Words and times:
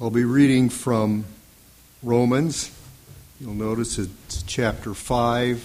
I'll 0.00 0.10
be 0.10 0.22
reading 0.22 0.68
from 0.68 1.24
Romans. 2.04 2.70
You'll 3.40 3.54
notice 3.54 3.98
it's 3.98 4.44
chapter 4.44 4.94
5, 4.94 5.58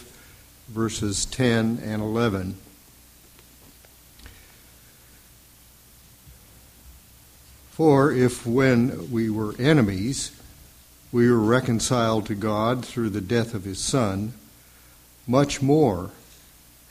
verses 0.70 1.26
10 1.26 1.80
and 1.84 2.02
11. 2.02 2.58
For 7.70 8.12
if 8.12 8.44
when 8.44 9.12
we 9.12 9.30
were 9.30 9.54
enemies, 9.60 10.32
we 11.12 11.30
were 11.30 11.38
reconciled 11.38 12.26
to 12.26 12.34
God 12.34 12.84
through 12.84 13.12
the 13.12 13.22
death 13.22 13.54
of 13.54 13.66
his 13.66 13.78
Son, 13.78 14.34
much 15.28 15.62
more, 15.62 16.10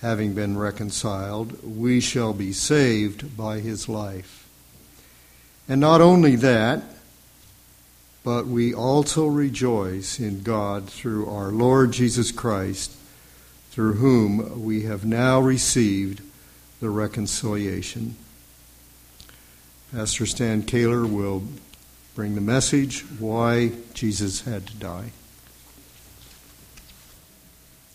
having 0.00 0.32
been 0.32 0.56
reconciled, 0.56 1.60
we 1.64 1.98
shall 1.98 2.34
be 2.34 2.52
saved 2.52 3.36
by 3.36 3.58
his 3.58 3.88
life. 3.88 4.48
And 5.68 5.80
not 5.80 6.00
only 6.00 6.36
that, 6.36 6.84
but 8.24 8.46
we 8.46 8.72
also 8.72 9.26
rejoice 9.26 10.20
in 10.20 10.42
God 10.42 10.88
through 10.88 11.28
our 11.28 11.50
Lord 11.50 11.92
Jesus 11.92 12.30
Christ, 12.30 12.92
through 13.70 13.94
whom 13.94 14.64
we 14.64 14.82
have 14.82 15.04
now 15.04 15.40
received 15.40 16.22
the 16.80 16.90
reconciliation. 16.90 18.16
Pastor 19.92 20.26
Stan 20.26 20.62
Kaler 20.62 21.04
will 21.04 21.42
bring 22.14 22.34
the 22.34 22.40
message 22.40 23.02
why 23.18 23.72
Jesus 23.94 24.42
had 24.42 24.66
to 24.66 24.76
die. 24.76 25.12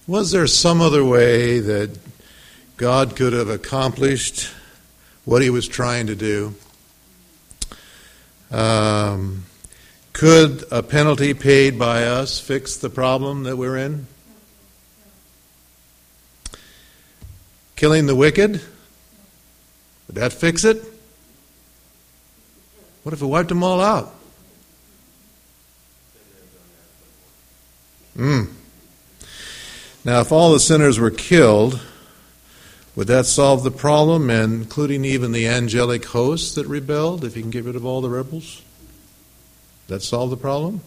Was 0.07 0.31
there 0.31 0.47
some 0.47 0.81
other 0.81 1.03
way 1.03 1.59
that 1.59 1.97
God 2.77 3.15
could 3.15 3.33
have 3.33 3.49
accomplished 3.49 4.49
what 5.25 5.41
he 5.41 5.49
was 5.49 5.67
trying 5.67 6.07
to 6.07 6.15
do? 6.15 6.55
Um, 8.51 9.43
could 10.17 10.63
a 10.71 10.81
penalty 10.81 11.35
paid 11.35 11.77
by 11.77 12.03
us 12.03 12.39
fix 12.39 12.75
the 12.75 12.89
problem 12.89 13.43
that 13.43 13.55
we're 13.55 13.77
in? 13.77 14.07
Killing 17.75 18.07
the 18.07 18.15
wicked? 18.15 18.53
Would 20.07 20.15
that 20.15 20.33
fix 20.33 20.63
it? 20.63 20.83
What 23.03 23.13
if 23.13 23.21
we 23.21 23.27
wiped 23.27 23.49
them 23.49 23.63
all 23.63 23.79
out? 23.79 24.11
Mm. 28.17 28.49
Now, 30.03 30.21
if 30.21 30.31
all 30.31 30.51
the 30.51 30.59
sinners 30.59 30.99
were 30.99 31.11
killed, 31.11 31.79
would 32.95 33.05
that 33.05 33.27
solve 33.27 33.63
the 33.63 33.69
problem, 33.69 34.31
including 34.31 35.05
even 35.05 35.31
the 35.31 35.47
angelic 35.47 36.05
hosts 36.05 36.55
that 36.55 36.65
rebelled, 36.65 37.23
if 37.23 37.35
you 37.35 37.43
can 37.43 37.51
get 37.51 37.65
rid 37.65 37.75
of 37.75 37.85
all 37.85 38.01
the 38.01 38.09
rebels? 38.09 38.63
That 39.87 40.01
solve 40.01 40.29
the 40.29 40.37
problem? 40.37 40.81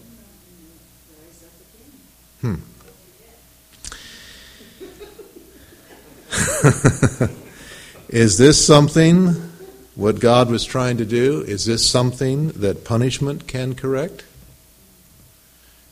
Hmm. 2.40 2.56
Is 8.08 8.38
this 8.38 8.64
something 8.64 9.28
what 9.94 10.20
God 10.20 10.50
was 10.50 10.64
trying 10.64 10.96
to 10.98 11.04
do? 11.04 11.42
Is 11.42 11.64
this 11.64 11.88
something 11.88 12.48
that 12.48 12.84
punishment 12.84 13.46
can 13.46 13.74
correct? 13.74 14.24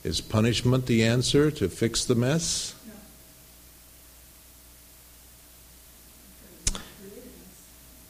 Is 0.03 0.21
punishment 0.21 0.85
the 0.85 1.03
answer 1.03 1.51
to 1.51 1.67
fix 1.69 2.05
the 2.05 2.15
mess? 2.15 2.75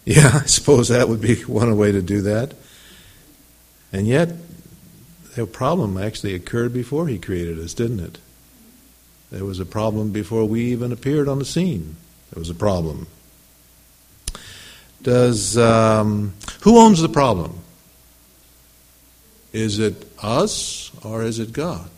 Yeah, 0.05 0.31
I 0.43 0.45
suppose 0.45 0.87
that 0.89 1.07
would 1.07 1.21
be 1.21 1.43
one 1.43 1.77
way 1.77 1.91
to 1.91 2.01
do 2.01 2.21
that. 2.23 2.53
And 3.93 4.07
yet, 4.07 4.29
the 5.35 5.45
problem 5.45 5.97
actually 5.97 6.33
occurred 6.33 6.73
before 6.73 7.07
he 7.07 7.17
created 7.17 7.59
us, 7.59 7.73
didn't 7.73 7.99
it? 7.99 8.17
There 9.31 9.45
was 9.45 9.59
a 9.59 9.65
problem 9.65 10.11
before 10.11 10.45
we 10.45 10.65
even 10.65 10.91
appeared 10.91 11.27
on 11.27 11.39
the 11.39 11.45
scene. 11.45 11.95
There 12.31 12.39
was 12.39 12.49
a 12.49 12.55
problem. 12.55 13.07
Does 15.01 15.57
um, 15.57 16.33
who 16.61 16.77
owns 16.77 17.01
the 17.01 17.09
problem? 17.09 17.59
Is 19.53 19.79
it 19.79 20.07
us 20.21 20.91
or 21.03 21.23
is 21.23 21.39
it 21.39 21.53
God? 21.53 21.89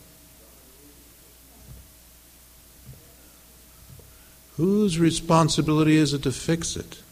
Whose 4.56 4.98
responsibility 4.98 5.96
is 5.96 6.12
it 6.12 6.22
to 6.22 6.32
fix 6.32 6.76
it? 6.76 7.02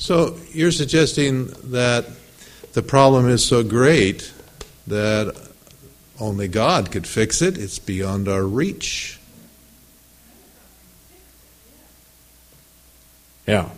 So 0.00 0.38
you're 0.50 0.72
suggesting 0.72 1.48
that 1.64 2.06
the 2.72 2.80
problem 2.80 3.28
is 3.28 3.44
so 3.44 3.62
great 3.62 4.32
that 4.86 5.36
only 6.18 6.48
God 6.48 6.90
could 6.90 7.06
fix 7.06 7.42
it. 7.42 7.58
It's 7.58 7.78
beyond 7.78 8.26
our 8.26 8.42
reach. 8.42 9.20
Yeah. 13.46 13.68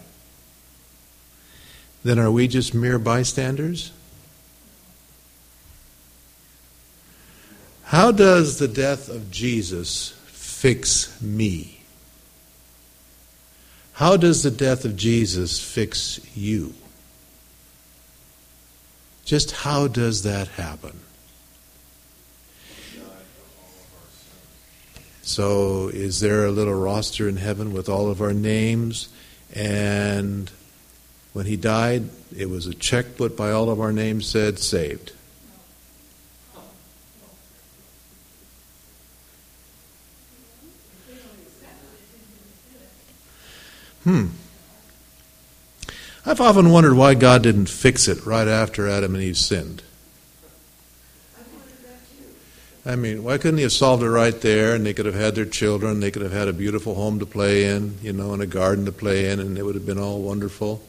Then 2.04 2.20
are 2.20 2.30
we 2.30 2.46
just 2.46 2.72
mere 2.72 3.00
bystanders? 3.00 3.90
How 7.86 8.12
does 8.12 8.60
the 8.60 8.68
death 8.68 9.08
of 9.08 9.32
Jesus 9.32 10.14
fix 10.26 11.20
me? 11.20 11.81
How 13.92 14.16
does 14.16 14.42
the 14.42 14.50
death 14.50 14.84
of 14.84 14.96
Jesus 14.96 15.60
fix 15.62 16.20
you? 16.34 16.74
Just 19.24 19.52
how 19.52 19.86
does 19.86 20.22
that 20.22 20.48
happen? 20.48 21.00
So, 25.24 25.88
is 25.88 26.20
there 26.20 26.44
a 26.44 26.50
little 26.50 26.74
roster 26.74 27.28
in 27.28 27.36
heaven 27.36 27.72
with 27.72 27.88
all 27.88 28.10
of 28.10 28.20
our 28.20 28.32
names? 28.32 29.08
And 29.54 30.50
when 31.32 31.46
he 31.46 31.56
died, 31.56 32.10
it 32.36 32.50
was 32.50 32.66
a 32.66 32.74
check 32.74 33.16
put 33.16 33.36
by 33.36 33.52
all 33.52 33.70
of 33.70 33.80
our 33.80 33.92
names 33.92 34.26
said 34.26 34.58
saved. 34.58 35.12
Hmm. 44.04 44.26
I've 46.24 46.40
often 46.40 46.70
wondered 46.70 46.94
why 46.94 47.14
God 47.14 47.42
didn't 47.42 47.66
fix 47.66 48.06
it 48.06 48.24
right 48.24 48.46
after 48.46 48.88
Adam 48.88 49.14
and 49.14 49.24
Eve 49.24 49.36
sinned. 49.36 49.82
I 52.84 52.96
mean, 52.96 53.22
why 53.22 53.38
couldn't 53.38 53.58
he 53.58 53.62
have 53.62 53.72
solved 53.72 54.02
it 54.02 54.10
right 54.10 54.40
there 54.40 54.74
and 54.74 54.84
they 54.84 54.92
could 54.92 55.06
have 55.06 55.14
had 55.14 55.36
their 55.36 55.44
children, 55.44 56.00
they 56.00 56.10
could 56.10 56.22
have 56.22 56.32
had 56.32 56.48
a 56.48 56.52
beautiful 56.52 56.96
home 56.96 57.20
to 57.20 57.26
play 57.26 57.64
in, 57.64 57.98
you 58.02 58.12
know, 58.12 58.32
and 58.32 58.42
a 58.42 58.46
garden 58.46 58.86
to 58.86 58.92
play 58.92 59.30
in, 59.30 59.38
and 59.38 59.56
it 59.56 59.62
would 59.62 59.76
have 59.76 59.86
been 59.86 59.98
all 59.98 60.20
wonderful? 60.20 60.82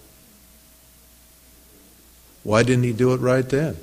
Why 2.44 2.63
didn't 2.63 2.84
he 2.84 2.94
do 2.94 3.13
it 3.13 3.18
right 3.18 3.47
then? 3.47 3.78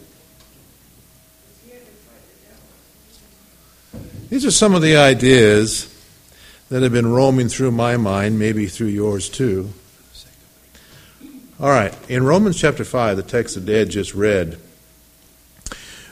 These 4.28 4.44
are 4.44 4.50
some 4.50 4.74
of 4.74 4.82
the 4.82 4.96
ideas 4.96 5.89
that 6.70 6.82
have 6.82 6.92
been 6.92 7.10
roaming 7.10 7.48
through 7.48 7.72
my 7.72 7.96
mind, 7.96 8.38
maybe 8.38 8.66
through 8.66 8.86
yours 8.86 9.28
too. 9.28 9.70
All 11.58 11.68
right, 11.68 11.94
in 12.08 12.24
Romans 12.24 12.58
chapter 12.58 12.84
5, 12.84 13.16
the 13.16 13.22
text 13.22 13.56
that 13.56 13.66
Dad 13.66 13.90
just 13.90 14.14
read, 14.14 14.58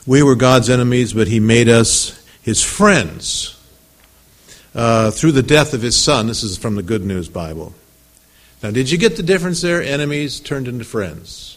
we 0.06 0.22
were 0.22 0.34
God's 0.34 0.69
enemies, 0.69 1.14
but 1.14 1.28
He 1.28 1.40
made 1.40 1.69
us 1.69 2.22
His 2.43 2.62
friends 2.62 3.58
uh, 4.75 5.10
through 5.10 5.32
the 5.32 5.43
death 5.43 5.72
of 5.72 5.81
His 5.81 5.96
Son. 5.96 6.26
This 6.26 6.43
is 6.43 6.58
from 6.58 6.75
the 6.75 6.82
Good 6.82 7.04
News 7.04 7.28
Bible. 7.28 7.72
Now, 8.62 8.72
did 8.72 8.90
you 8.90 8.99
get 8.99 9.16
the 9.16 9.22
difference 9.22 9.62
there? 9.62 9.82
Enemies 9.82 10.40
turned 10.40 10.66
into 10.66 10.84
friends. 10.84 11.56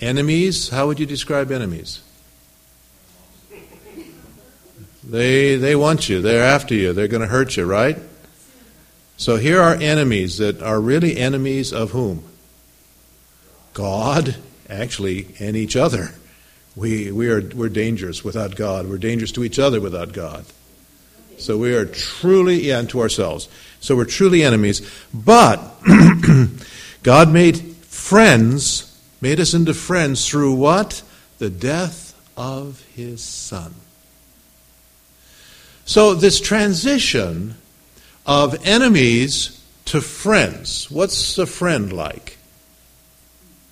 Enemies, 0.00 0.68
how 0.68 0.88
would 0.88 0.98
you 0.98 1.06
describe 1.06 1.50
enemies? 1.52 2.02
They, 5.08 5.56
they 5.56 5.74
want 5.74 6.08
you. 6.08 6.20
They're 6.20 6.44
after 6.44 6.74
you. 6.74 6.92
They're 6.92 7.08
going 7.08 7.22
to 7.22 7.28
hurt 7.28 7.56
you, 7.56 7.64
right? 7.64 7.98
So 9.16 9.36
here 9.36 9.60
are 9.60 9.74
enemies 9.74 10.38
that 10.38 10.62
are 10.62 10.80
really 10.80 11.16
enemies 11.16 11.72
of 11.72 11.90
whom? 11.90 12.24
God, 13.72 14.36
actually, 14.68 15.28
and 15.40 15.56
each 15.56 15.76
other. 15.76 16.10
We, 16.76 17.10
we 17.10 17.28
are, 17.30 17.40
we're 17.40 17.68
dangerous 17.68 18.22
without 18.22 18.54
God. 18.54 18.88
We're 18.88 18.98
dangerous 18.98 19.32
to 19.32 19.44
each 19.44 19.58
other 19.58 19.80
without 19.80 20.12
God. 20.12 20.44
So 21.38 21.56
we 21.56 21.74
are 21.74 21.86
truly, 21.86 22.68
yeah, 22.68 22.80
and 22.80 22.90
to 22.90 23.00
ourselves. 23.00 23.48
So 23.80 23.96
we're 23.96 24.04
truly 24.04 24.42
enemies. 24.42 24.88
But 25.14 25.60
God 27.02 27.32
made 27.32 27.58
friends, 27.58 29.00
made 29.20 29.40
us 29.40 29.54
into 29.54 29.74
friends 29.74 30.28
through 30.28 30.54
what? 30.54 31.02
the 31.38 31.50
death 31.50 32.14
of 32.36 32.82
his 32.94 33.22
son. 33.22 33.74
So, 35.88 36.12
this 36.12 36.38
transition 36.38 37.54
of 38.26 38.66
enemies 38.66 39.58
to 39.86 40.02
friends. 40.02 40.90
What's 40.90 41.38
a 41.38 41.46
friend 41.46 41.90
like 41.90 42.36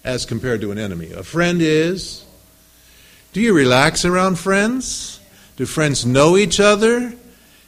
as 0.02 0.24
compared 0.24 0.62
to 0.62 0.70
an 0.70 0.78
enemy? 0.78 1.12
A 1.12 1.22
friend 1.22 1.60
is. 1.60 2.24
Do 3.34 3.42
you 3.42 3.52
relax 3.52 4.06
around 4.06 4.38
friends? 4.38 5.20
Do 5.56 5.66
friends 5.66 6.06
know 6.06 6.38
each 6.38 6.58
other? 6.58 7.12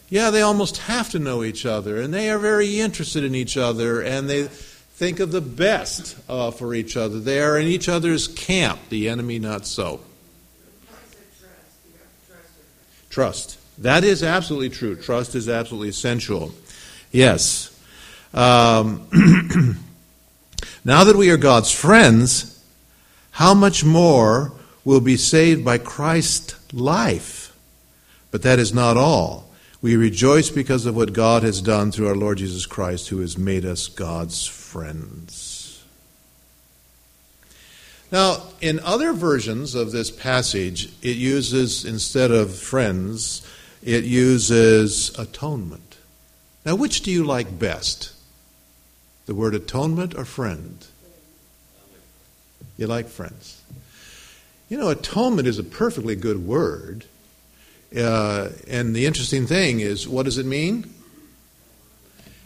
Yeah, 0.09 0.31
they 0.31 0.41
almost 0.41 0.79
have 0.79 1.11
to 1.11 1.19
know 1.19 1.45
each 1.45 1.67
other, 1.67 2.01
and 2.01 2.15
they 2.15 2.31
are 2.31 2.39
very 2.39 2.81
interested 2.81 3.25
in 3.25 3.35
each 3.35 3.59
other, 3.59 4.01
and 4.01 4.31
they 4.31 4.45
think 4.45 5.21
of 5.21 5.31
the 5.31 5.43
best 5.43 6.17
uh, 6.27 6.53
for 6.53 6.73
each 6.73 6.97
other. 6.97 7.21
They 7.21 7.43
are 7.43 7.59
in 7.59 7.67
each 7.67 7.91
other's 7.91 8.27
camp, 8.29 8.81
the 8.89 9.11
enemy 9.11 9.39
not 9.39 9.67
so. 9.67 10.01
Trust. 13.11 13.58
That 13.79 14.05
is 14.05 14.23
absolutely 14.23 14.71
true. 14.71 14.97
Trust 14.97 15.35
is 15.35 15.49
absolutely 15.49 15.89
essential. 15.89 16.53
Yes. 17.13 17.75
Um, 18.35 19.09
now 20.85 21.05
that 21.05 21.17
we 21.17 21.31
are 21.31 21.37
God's 21.37 21.73
friends, 21.73 22.63
how 23.33 23.55
much 23.55 23.85
more 23.85 24.53
will 24.85 25.01
be 25.01 25.17
saved 25.17 25.65
by 25.65 25.79
Christ's 25.79 26.57
life? 26.73 27.57
But 28.31 28.43
that 28.43 28.59
is 28.59 28.75
not 28.75 28.97
all. 28.97 29.49
We 29.81 29.95
rejoice 29.95 30.51
because 30.51 30.87
of 30.87 30.97
what 30.97 31.13
God 31.13 31.45
has 31.45 31.61
done 31.61 31.93
through 31.93 32.09
our 32.09 32.17
Lord 32.17 32.39
Jesus 32.39 32.67
Christ, 32.67 33.09
who 33.09 33.21
has 33.21 33.39
made 33.39 33.65
us 33.65 33.87
God's 33.87 34.45
friends. 34.45 35.85
Now, 38.11 38.43
in 38.61 38.81
other 38.81 39.13
versions 39.13 39.75
of 39.75 39.93
this 39.93 40.11
passage, 40.11 40.91
it 41.03 41.17
uses, 41.17 41.85
instead 41.85 42.33
of 42.33 42.55
friends, 42.55 43.47
it 43.83 44.05
uses 44.05 45.17
atonement. 45.19 45.97
Now, 46.65 46.75
which 46.75 47.03
do 47.03 47.11
you 47.11 47.25
like 47.25 47.59
best? 47.59 48.13
The 49.27 49.35
word 49.35 49.55
atonement 49.55 50.15
or 50.15 50.25
friend? 50.25 50.85
You 52.77 52.87
like 52.87 53.09
friends. 53.09 53.63
You 54.69 54.79
know, 54.79 54.89
atonement 54.89 55.49
is 55.49 55.59
a 55.59 55.65
perfectly 55.65 56.17
good 56.17 56.47
word. 56.47 57.05
Uh, 57.97 58.51
and 58.69 58.95
the 58.95 59.07
interesting 59.07 59.47
thing 59.47 59.81
is, 59.81 60.07
what 60.07 60.25
does 60.25 60.39
it 60.39 60.47
mean? 60.47 60.93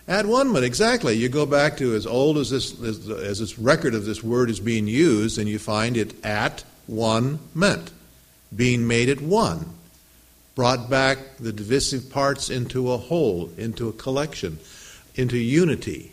At 0.06 0.26
one 0.26 0.49
minute, 0.49 0.64
exactly. 0.64 1.14
You 1.14 1.28
go 1.28 1.46
back 1.46 1.76
to 1.78 1.94
as 1.94 2.06
old 2.06 2.38
as 2.38 2.50
this, 2.50 2.81
as, 2.82 3.08
as 3.08 3.38
this 3.38 3.58
record 3.58 3.94
of 3.94 4.05
this 4.05 4.23
word 4.23 4.50
is 4.50 4.61
being 4.61 4.87
used, 4.87 5.38
and 5.38 5.49
you 5.49 5.58
find 5.58 5.96
it 5.96 6.25
at 6.25 6.64
one 6.87 7.38
meant, 7.55 7.90
being 8.55 8.87
made 8.87 9.08
at 9.08 9.20
one 9.20 9.75
brought 10.54 10.90
back 10.90 11.19
the 11.38 11.52
divisive 11.52 12.10
parts 12.10 12.50
into 12.50 12.93
a 12.93 12.96
whole, 12.96 13.50
into 13.56 13.88
a 13.88 13.93
collection, 13.93 14.58
into 15.14 15.38
unity, 15.38 16.12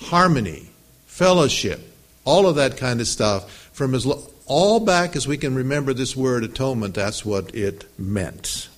harmony, 0.00 0.70
fellowship, 1.06 1.80
all 2.24 2.46
of 2.46 2.56
that 2.56 2.76
kind 2.76 3.00
of 3.00 3.06
stuff. 3.06 3.50
From 3.72 3.94
as 3.94 4.04
lo- 4.04 4.26
all 4.46 4.80
back 4.80 5.16
as 5.16 5.26
we 5.26 5.38
can 5.38 5.54
remember 5.54 5.94
this 5.94 6.16
word 6.16 6.44
atonement, 6.44 6.94
that's 6.94 7.24
what 7.24 7.54
it 7.54 7.86
meant. 7.98 8.68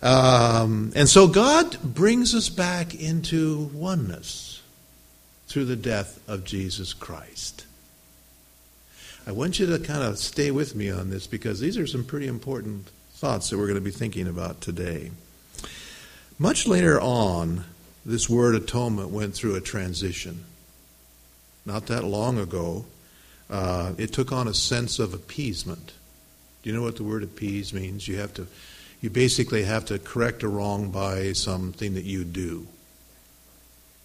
Um, 0.00 0.92
and 0.96 1.08
so 1.08 1.28
God 1.28 1.80
brings 1.82 2.34
us 2.34 2.48
back 2.48 2.94
into 2.94 3.70
oneness 3.72 4.60
through 5.46 5.66
the 5.66 5.76
death 5.76 6.18
of 6.28 6.44
Jesus 6.44 6.92
Christ. 6.92 7.66
I 9.26 9.32
want 9.32 9.60
you 9.60 9.66
to 9.66 9.78
kind 9.78 10.02
of 10.02 10.18
stay 10.18 10.50
with 10.50 10.74
me 10.74 10.90
on 10.90 11.10
this 11.10 11.28
because 11.28 11.60
these 11.60 11.78
are 11.78 11.86
some 11.86 12.04
pretty 12.04 12.26
important 12.26 12.90
thoughts 13.22 13.50
that 13.50 13.56
we're 13.56 13.68
going 13.68 13.76
to 13.76 13.80
be 13.80 13.92
thinking 13.92 14.26
about 14.26 14.60
today. 14.60 15.08
Much 16.40 16.66
later 16.66 17.00
on, 17.00 17.64
this 18.04 18.28
word 18.28 18.56
atonement 18.56 19.10
went 19.10 19.32
through 19.32 19.54
a 19.54 19.60
transition. 19.60 20.42
Not 21.64 21.86
that 21.86 22.02
long 22.02 22.36
ago, 22.36 22.84
uh, 23.48 23.92
it 23.96 24.12
took 24.12 24.32
on 24.32 24.48
a 24.48 24.54
sense 24.54 24.98
of 24.98 25.14
appeasement. 25.14 25.92
Do 26.64 26.70
you 26.70 26.74
know 26.74 26.82
what 26.82 26.96
the 26.96 27.04
word 27.04 27.22
appease 27.22 27.72
means? 27.72 28.08
You 28.08 28.16
have 28.16 28.34
to, 28.34 28.48
you 29.00 29.08
basically 29.08 29.62
have 29.62 29.84
to 29.84 30.00
correct 30.00 30.42
a 30.42 30.48
wrong 30.48 30.90
by 30.90 31.32
something 31.32 31.94
that 31.94 32.02
you 32.02 32.24
do. 32.24 32.66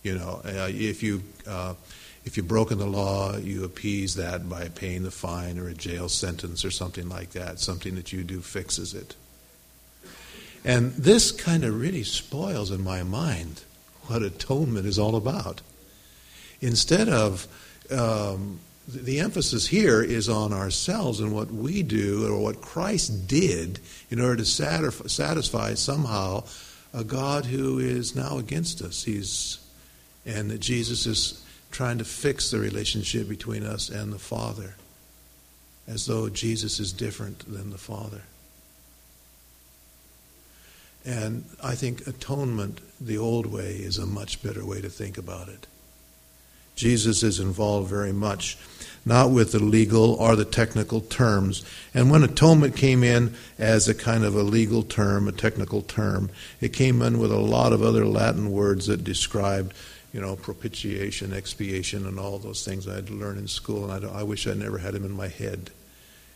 You 0.04 0.20
know, 0.20 0.42
uh, 0.46 0.70
if 0.70 1.02
you 1.02 1.24
uh, 1.48 1.74
if 2.28 2.36
you've 2.36 2.48
broken 2.48 2.78
the 2.78 2.86
law, 2.86 3.38
you 3.38 3.64
appease 3.64 4.16
that 4.16 4.50
by 4.50 4.68
paying 4.68 5.04
the 5.04 5.12
fine 5.12 5.58
or 5.58 5.70
a 5.70 5.74
jail 5.74 6.10
sentence 6.10 6.66
or 6.66 6.72
something 6.72 7.08
like 7.08 7.32
that. 7.32 7.60
Something 7.60 7.96
that 7.96 8.12
you 8.12 8.24
do 8.24 8.42
fixes 8.42 8.94
it. 8.94 9.16
And 10.66 10.92
this 10.94 11.32
kind 11.32 11.64
of 11.64 11.80
really 11.80 12.04
spoils 12.04 12.70
in 12.70 12.84
my 12.84 13.02
mind 13.04 13.62
what 14.04 14.22
atonement 14.22 14.86
is 14.86 15.00
all 15.00 15.16
about. 15.16 15.62
Instead 16.60 17.08
of, 17.08 17.48
um, 17.92 18.60
the 18.88 19.20
emphasis 19.20 19.68
here 19.68 20.02
is 20.02 20.28
on 20.28 20.52
ourselves 20.52 21.20
and 21.20 21.34
what 21.34 21.52
we 21.52 21.84
do 21.84 22.28
or 22.28 22.40
what 22.40 22.62
Christ 22.62 23.28
did 23.28 23.80
in 24.10 24.20
order 24.20 24.38
to 24.38 24.46
satisfy 24.46 25.74
somehow 25.74 26.44
a 26.94 27.04
God 27.04 27.46
who 27.46 27.80
is 27.80 28.16
now 28.16 28.38
against 28.38 28.82
us. 28.82 29.04
He's, 29.04 29.60
and 30.26 30.50
that 30.52 30.60
Jesus 30.60 31.06
is 31.06 31.44
trying 31.72 31.98
to 31.98 32.06
fix 32.06 32.52
the 32.52 32.60
relationship 32.60 33.28
between 33.28 33.64
us 33.64 33.90
and 33.90 34.12
the 34.12 34.20
Father, 34.20 34.76
as 35.88 36.06
though 36.06 36.30
Jesus 36.30 36.80
is 36.80 36.94
different 36.94 37.40
than 37.52 37.70
the 37.70 37.78
Father. 37.78 38.24
And 41.06 41.46
I 41.64 41.76
think 41.76 42.06
atonement, 42.06 42.82
the 43.00 43.18
old 43.18 43.46
way, 43.46 43.76
is 43.76 43.98
a 43.98 44.06
much 44.06 44.44
better 44.44 44.66
way 44.66 44.82
to 44.82 44.90
think 44.90 45.18
about 45.18 45.48
it. 45.48 45.68
Jesus 46.76 47.24
is 47.24 47.40
involved 47.40 47.90
very 47.90 48.14
much, 48.14 48.58
not 49.04 49.32
with 49.32 49.52
the 49.52 49.64
legal 49.64 50.14
or 50.14 50.36
the 50.36 50.46
technical 50.46 51.02
terms. 51.02 51.66
And 51.94 52.12
when 52.12 52.24
atonement 52.24 52.76
came 52.76 53.04
in 53.04 53.34
as 53.58 53.88
a 53.88 53.96
kind 53.96 54.24
of 54.24 54.36
a 54.36 54.44
legal 54.44 54.84
term, 54.84 55.28
a 55.28 55.32
technical 55.32 55.82
term, 55.82 56.30
it 56.62 56.74
came 56.74 57.02
in 57.02 57.18
with 57.18 57.32
a 57.32 57.40
lot 57.40 57.74
of 57.74 57.82
other 57.82 58.06
Latin 58.06 58.52
words 58.52 58.86
that 58.86 59.04
described 59.04 59.74
you 60.14 60.22
know, 60.22 60.36
propitiation, 60.36 61.34
expiation, 61.34 62.06
and 62.06 62.20
all 62.20 62.40
those 62.40 62.66
things 62.66 62.88
I 62.88 62.96
had 62.96 63.08
to 63.08 63.14
learn 63.14 63.38
in 63.38 63.48
school, 63.48 63.90
and 63.90 64.06
I, 64.06 64.20
I 64.20 64.24
wish 64.24 64.48
I 64.48 64.54
never 64.54 64.78
had 64.78 64.94
them 64.94 65.06
in 65.06 65.12
my 65.12 65.28
head, 65.28 65.70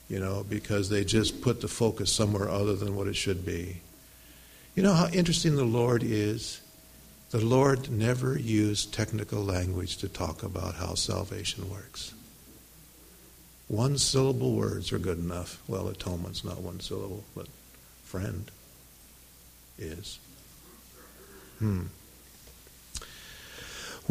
you 0.10 0.20
know, 0.20 0.46
because 0.48 0.90
they 0.90 1.04
just 1.04 1.42
put 1.42 1.62
the 1.62 1.68
focus 1.68 2.12
somewhere 2.12 2.50
other 2.50 2.76
than 2.76 2.96
what 2.96 3.08
it 3.08 3.16
should 3.16 3.46
be. 3.46 3.82
You 4.76 4.84
know 4.84 4.94
how 4.94 5.08
interesting 5.08 5.56
the 5.56 5.64
Lord 5.64 6.04
is? 6.04 6.62
The 7.32 7.44
Lord 7.44 7.90
never 7.90 8.38
used 8.38 8.94
technical 8.94 9.42
language 9.42 9.98
to 9.98 10.10
talk 10.10 10.44
about 10.44 10.76
how 10.76 10.96
salvation 10.96 11.70
works. 11.70 12.14
One 13.70 13.98
syllable 13.98 14.54
words 14.54 14.92
are 14.92 15.00
good 15.00 15.18
enough. 15.18 15.62
Well, 15.66 15.88
atonement's 15.88 16.44
not 16.44 16.60
one 16.60 16.82
syllable, 16.82 17.24
but 17.34 17.48
friend 18.04 18.52
is. 19.78 20.20
Hmm. 21.60 21.84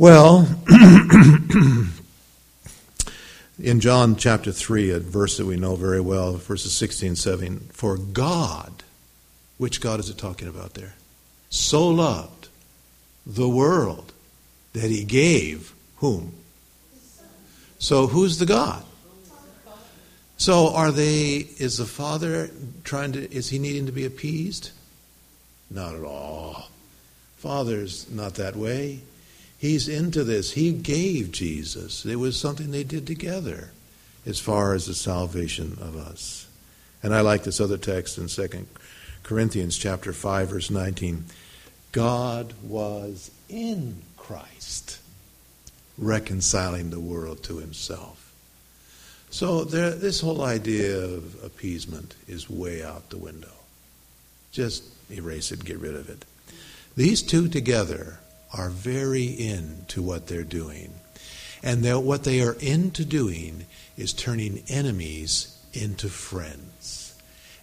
Well, 0.00 0.48
in 3.62 3.80
John 3.80 4.16
chapter 4.16 4.50
3, 4.50 4.92
a 4.92 4.98
verse 4.98 5.36
that 5.36 5.44
we 5.44 5.58
know 5.58 5.76
very 5.76 6.00
well, 6.00 6.32
verses 6.36 6.72
16 6.72 7.16
17, 7.16 7.68
for 7.70 7.98
God, 7.98 8.82
which 9.58 9.82
God 9.82 10.00
is 10.00 10.08
it 10.08 10.16
talking 10.16 10.48
about 10.48 10.72
there? 10.72 10.94
So 11.50 11.86
loved 11.86 12.48
the 13.26 13.46
world 13.46 14.14
that 14.72 14.90
he 14.90 15.04
gave 15.04 15.74
whom? 15.96 16.32
So 17.78 18.06
who's 18.06 18.38
the 18.38 18.46
God? 18.46 18.82
So 20.38 20.74
are 20.74 20.92
they 20.92 21.46
is 21.58 21.76
the 21.76 21.84
father 21.84 22.48
trying 22.84 23.12
to 23.12 23.30
is 23.30 23.50
he 23.50 23.58
needing 23.58 23.84
to 23.84 23.92
be 23.92 24.06
appeased? 24.06 24.70
Not 25.70 25.94
at 25.94 26.04
all. 26.04 26.70
Father's 27.36 28.10
not 28.10 28.36
that 28.36 28.56
way. 28.56 29.00
He's 29.60 29.88
into 29.88 30.24
this. 30.24 30.52
He 30.52 30.72
gave 30.72 31.32
Jesus. 31.32 32.06
It 32.06 32.16
was 32.16 32.40
something 32.40 32.70
they 32.70 32.82
did 32.82 33.06
together 33.06 33.72
as 34.24 34.40
far 34.40 34.72
as 34.72 34.86
the 34.86 34.94
salvation 34.94 35.76
of 35.82 35.96
us. 35.96 36.48
And 37.02 37.14
I 37.14 37.20
like 37.20 37.44
this 37.44 37.60
other 37.60 37.76
text 37.76 38.16
in 38.16 38.28
2 38.28 38.66
Corinthians 39.22 39.76
chapter 39.76 40.14
5 40.14 40.48
verse 40.48 40.70
19. 40.70 41.26
God 41.92 42.54
was 42.62 43.30
in 43.50 44.00
Christ 44.16 44.98
reconciling 45.98 46.88
the 46.88 46.98
world 46.98 47.42
to 47.44 47.58
himself. 47.58 48.32
So 49.28 49.64
there, 49.64 49.90
this 49.90 50.22
whole 50.22 50.42
idea 50.42 51.04
of 51.04 51.44
appeasement 51.44 52.14
is 52.26 52.48
way 52.48 52.82
out 52.82 53.10
the 53.10 53.18
window. 53.18 53.52
Just 54.52 54.84
erase 55.10 55.52
it, 55.52 55.66
get 55.66 55.78
rid 55.78 55.94
of 55.94 56.08
it. 56.08 56.24
These 56.96 57.20
two 57.20 57.46
together 57.46 58.20
are 58.52 58.70
very 58.70 59.24
into 59.24 60.02
what 60.02 60.26
they're 60.26 60.42
doing. 60.42 60.92
And 61.62 61.84
what 62.06 62.24
they 62.24 62.40
are 62.40 62.54
into 62.54 63.04
doing 63.04 63.66
is 63.96 64.12
turning 64.12 64.62
enemies 64.68 65.58
into 65.72 66.08
friends. 66.08 67.14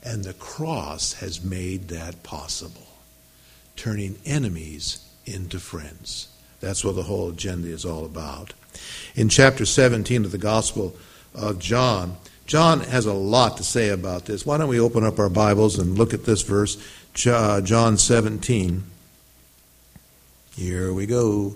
And 0.03 0.24
the 0.24 0.34
cross 0.34 1.13
has 1.13 1.44
made 1.44 1.88
that 1.89 2.24
possible. 2.24 2.88
Turning 3.75 4.17
enemies 4.25 5.06
into 5.25 5.60
friends. 5.60 6.29
That's 6.60 6.84
what 6.84 6.96
the 6.96 7.03
whole 7.03 7.29
agenda 7.29 7.67
is 7.67 7.86
all 7.86 8.06
about. 8.06 8.53
In 9.15 9.29
chapter 9.29 9.65
17 9.65 10.25
of 10.25 10.32
the 10.32 10.38
Gospel 10.38 10.96
of 11.36 11.60
John, 11.60 12.17
John 12.46 12.79
has 12.82 13.06
a 13.06 13.13
lot 13.13 13.58
to 13.58 13.63
say 13.63 13.89
about 13.89 14.25
this. 14.25 14.46
Why 14.46 14.58
don't 14.58 14.70
we 14.70 14.79
open 14.79 15.03
up 15.03 15.20
our 15.20 15.29
Bibles 15.29 15.77
and 15.77 15.98
look 15.98 16.13
at 16.13 16.24
this 16.24 16.44
verse, 16.44 16.77
uh, 17.27 17.62
John 17.62 17.98
17. 17.98 18.84
Here 20.58 20.92
we 20.92 21.06
go. 21.06 21.54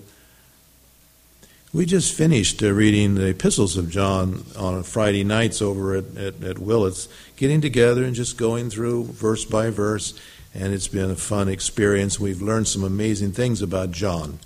We 1.74 1.88
just 1.88 2.14
finished 2.14 2.62
uh, 2.62 2.72
reading 2.72 3.16
the 3.16 3.30
epistles 3.30 3.76
of 3.76 3.90
John 3.90 4.46
on 4.56 4.84
Friday 4.84 5.24
nights 5.24 5.60
over 5.60 5.96
at, 5.96 6.16
at, 6.16 6.44
at 6.44 6.60
Willits, 6.60 7.10
getting 7.36 7.62
together 7.62 8.04
and 8.04 8.14
just 8.14 8.38
going 8.38 8.70
through 8.70 9.06
verse 9.06 9.44
by 9.44 9.72
verse, 9.72 10.14
and 10.54 10.72
it's 10.72 10.88
been 10.88 11.10
a 11.10 11.16
fun 11.16 11.50
experience. 11.50 12.20
We've 12.20 12.44
learned 12.44 12.68
some 12.68 12.84
amazing 12.84 13.32
things 13.32 13.64
about 13.64 13.90
John 13.90 14.38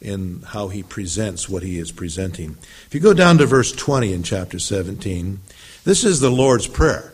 in 0.00 0.40
how 0.40 0.68
he 0.68 0.82
presents 0.82 1.46
what 1.46 1.62
he 1.62 1.78
is 1.78 1.92
presenting. 1.92 2.56
If 2.86 2.94
you 2.94 3.00
go 3.00 3.12
down 3.12 3.36
to 3.36 3.44
verse 3.46 3.72
20 3.72 4.14
in 4.14 4.22
chapter 4.22 4.58
17, 4.58 5.38
this 5.84 6.02
is 6.02 6.20
the 6.20 6.30
Lord's 6.30 6.66
Prayer. 6.66 7.12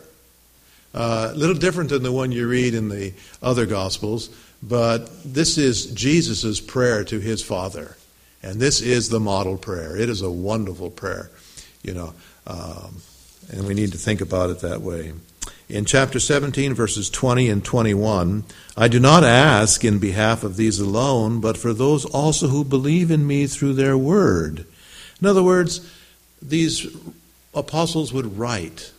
Uh, 0.93 1.31
a 1.33 1.35
little 1.35 1.57
different 1.57 1.89
than 1.89 2.03
the 2.03 2.11
one 2.13 2.31
you 2.31 2.47
read 2.47 2.73
in 2.73 2.87
the 2.87 3.11
other 3.41 3.65
Gospels, 3.65 4.29
but 4.67 5.09
this 5.23 5.57
is 5.57 5.87
Jesus' 5.87 6.59
prayer 6.59 7.03
to 7.05 7.19
his 7.19 7.43
Father. 7.43 7.97
And 8.41 8.59
this 8.59 8.81
is 8.81 9.09
the 9.09 9.19
model 9.19 9.57
prayer. 9.57 9.97
It 9.97 10.09
is 10.09 10.21
a 10.21 10.29
wonderful 10.29 10.89
prayer, 10.89 11.31
you 11.81 11.93
know, 11.93 12.13
um, 12.47 13.01
and 13.51 13.67
we 13.67 13.73
need 13.73 13.91
to 13.91 13.97
think 13.97 14.21
about 14.21 14.49
it 14.49 14.59
that 14.59 14.81
way. 14.81 15.13
In 15.67 15.85
chapter 15.85 16.19
17, 16.19 16.73
verses 16.75 17.09
20 17.09 17.49
and 17.49 17.65
21, 17.65 18.43
I 18.77 18.87
do 18.87 18.99
not 18.99 19.23
ask 19.23 19.83
in 19.83 19.97
behalf 19.97 20.43
of 20.43 20.57
these 20.57 20.79
alone, 20.79 21.41
but 21.41 21.57
for 21.57 21.73
those 21.73 22.05
also 22.05 22.47
who 22.47 22.63
believe 22.63 23.09
in 23.09 23.25
me 23.25 23.47
through 23.47 23.73
their 23.73 23.97
word. 23.97 24.65
In 25.19 25.27
other 25.27 25.41
words, 25.41 25.91
these 26.39 26.95
apostles 27.53 28.13
would 28.13 28.37
write 28.37 28.91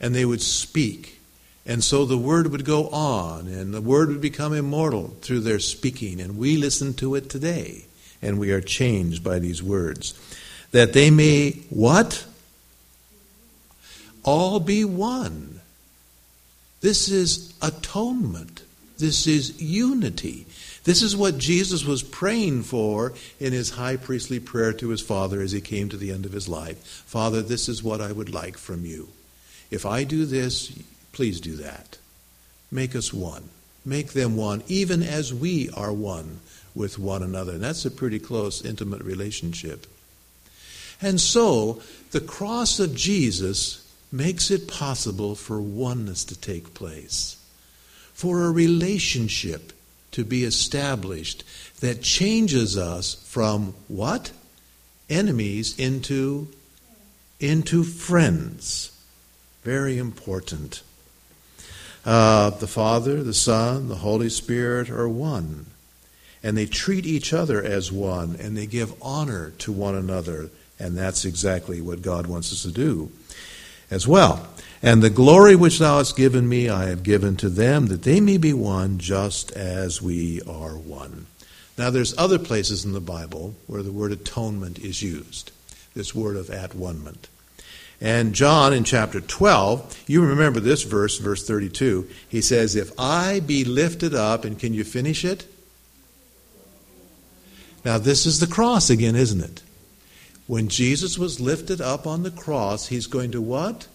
and 0.00 0.14
they 0.14 0.24
would 0.24 0.40
speak. 0.40 1.20
And 1.64 1.84
so 1.84 2.04
the 2.04 2.18
word 2.18 2.50
would 2.50 2.64
go 2.64 2.88
on 2.88 3.46
and 3.46 3.72
the 3.72 3.80
word 3.80 4.08
would 4.08 4.20
become 4.20 4.52
immortal 4.52 5.16
through 5.20 5.40
their 5.40 5.60
speaking. 5.60 6.20
And 6.20 6.36
we 6.36 6.56
listen 6.56 6.94
to 6.94 7.14
it 7.14 7.30
today 7.30 7.84
and 8.20 8.38
we 8.38 8.50
are 8.50 8.60
changed 8.60 9.22
by 9.22 9.38
these 9.38 9.62
words. 9.62 10.18
That 10.72 10.92
they 10.92 11.10
may 11.10 11.52
what? 11.70 12.26
All 14.24 14.58
be 14.60 14.84
one. 14.84 15.60
This 16.80 17.08
is 17.08 17.54
atonement. 17.62 18.62
This 18.98 19.26
is 19.26 19.60
unity. 19.62 20.46
This 20.84 21.02
is 21.02 21.16
what 21.16 21.38
Jesus 21.38 21.84
was 21.84 22.02
praying 22.02 22.64
for 22.64 23.12
in 23.38 23.52
his 23.52 23.70
high 23.70 23.96
priestly 23.96 24.40
prayer 24.40 24.72
to 24.74 24.88
his 24.88 25.00
Father 25.00 25.40
as 25.40 25.52
he 25.52 25.60
came 25.60 25.88
to 25.88 25.96
the 25.96 26.10
end 26.10 26.26
of 26.26 26.32
his 26.32 26.48
life. 26.48 26.78
Father, 27.06 27.40
this 27.40 27.68
is 27.68 27.84
what 27.84 28.00
I 28.00 28.10
would 28.10 28.32
like 28.32 28.58
from 28.58 28.84
you. 28.84 29.08
If 29.70 29.86
I 29.86 30.02
do 30.04 30.26
this, 30.26 30.76
please 31.12 31.40
do 31.40 31.56
that. 31.56 31.98
Make 32.70 32.96
us 32.96 33.12
one. 33.12 33.50
Make 33.84 34.12
them 34.12 34.36
one, 34.36 34.62
even 34.68 35.02
as 35.02 35.34
we 35.34 35.68
are 35.70 35.92
one 35.92 36.40
with 36.74 36.98
one 36.98 37.22
another. 37.22 37.52
And 37.52 37.62
that's 37.62 37.84
a 37.84 37.90
pretty 37.90 38.18
close, 38.18 38.64
intimate 38.64 39.02
relationship. 39.02 39.86
And 41.00 41.20
so, 41.20 41.82
the 42.12 42.20
cross 42.20 42.78
of 42.78 42.94
Jesus 42.94 43.82
makes 44.12 44.50
it 44.50 44.68
possible 44.68 45.34
for 45.34 45.60
oneness 45.60 46.24
to 46.24 46.38
take 46.38 46.74
place, 46.74 47.36
for 48.12 48.44
a 48.44 48.50
relationship 48.50 49.72
to 50.12 50.24
be 50.24 50.44
established 50.44 51.42
that 51.80 52.02
changes 52.02 52.76
us 52.76 53.14
from 53.26 53.74
what? 53.88 54.30
Enemies 55.10 55.76
into, 55.78 56.48
into 57.40 57.82
friends. 57.82 58.96
Very 59.64 59.98
important. 59.98 60.82
Uh, 62.04 62.50
the 62.50 62.66
Father, 62.66 63.22
the 63.22 63.34
Son, 63.34 63.88
the 63.88 63.96
Holy 63.96 64.28
Spirit 64.28 64.90
are 64.90 65.08
one. 65.08 65.66
And 66.42 66.56
they 66.56 66.66
treat 66.66 67.06
each 67.06 67.32
other 67.32 67.62
as 67.62 67.92
one, 67.92 68.36
and 68.40 68.56
they 68.56 68.66
give 68.66 69.00
honor 69.00 69.50
to 69.58 69.70
one 69.70 69.94
another. 69.94 70.50
And 70.78 70.98
that's 70.98 71.24
exactly 71.24 71.80
what 71.80 72.02
God 72.02 72.26
wants 72.26 72.52
us 72.52 72.62
to 72.62 72.72
do 72.72 73.12
as 73.90 74.08
well. 74.08 74.48
And 74.82 75.00
the 75.00 75.10
glory 75.10 75.54
which 75.54 75.78
thou 75.78 75.98
hast 75.98 76.16
given 76.16 76.48
me, 76.48 76.68
I 76.68 76.86
have 76.86 77.04
given 77.04 77.36
to 77.36 77.48
them, 77.48 77.86
that 77.86 78.02
they 78.02 78.20
may 78.20 78.36
be 78.36 78.52
one, 78.52 78.98
just 78.98 79.52
as 79.52 80.02
we 80.02 80.40
are 80.42 80.76
one. 80.76 81.26
Now, 81.78 81.90
there's 81.90 82.16
other 82.18 82.38
places 82.38 82.84
in 82.84 82.92
the 82.92 83.00
Bible 83.00 83.54
where 83.68 83.82
the 83.82 83.92
word 83.92 84.10
atonement 84.10 84.80
is 84.80 85.02
used, 85.02 85.52
this 85.94 86.14
word 86.14 86.36
of 86.36 86.50
at 86.50 86.74
one 86.74 87.02
And 88.02 88.34
John 88.34 88.74
in 88.74 88.84
chapter 88.84 89.20
12, 89.20 90.04
you 90.06 90.22
remember 90.26 90.60
this 90.60 90.82
verse, 90.82 91.18
verse 91.18 91.46
32. 91.46 92.06
He 92.28 92.42
says, 92.42 92.76
If 92.76 92.90
I 92.98 93.40
be 93.40 93.64
lifted 93.64 94.14
up, 94.14 94.44
and 94.44 94.58
can 94.58 94.74
you 94.74 94.84
finish 94.84 95.24
it? 95.24 95.46
Now, 97.84 97.96
this 97.96 98.26
is 98.26 98.40
the 98.40 98.46
cross 98.46 98.90
again, 98.90 99.16
isn't 99.16 99.40
it? 99.40 99.62
When 100.46 100.68
Jesus 100.68 101.18
was 101.18 101.40
lifted 101.40 101.80
up 101.80 102.06
on 102.06 102.22
the 102.24 102.30
cross, 102.30 102.88
he's 102.88 103.06
going 103.06 103.30
to 103.32 103.40
what? 103.40 103.86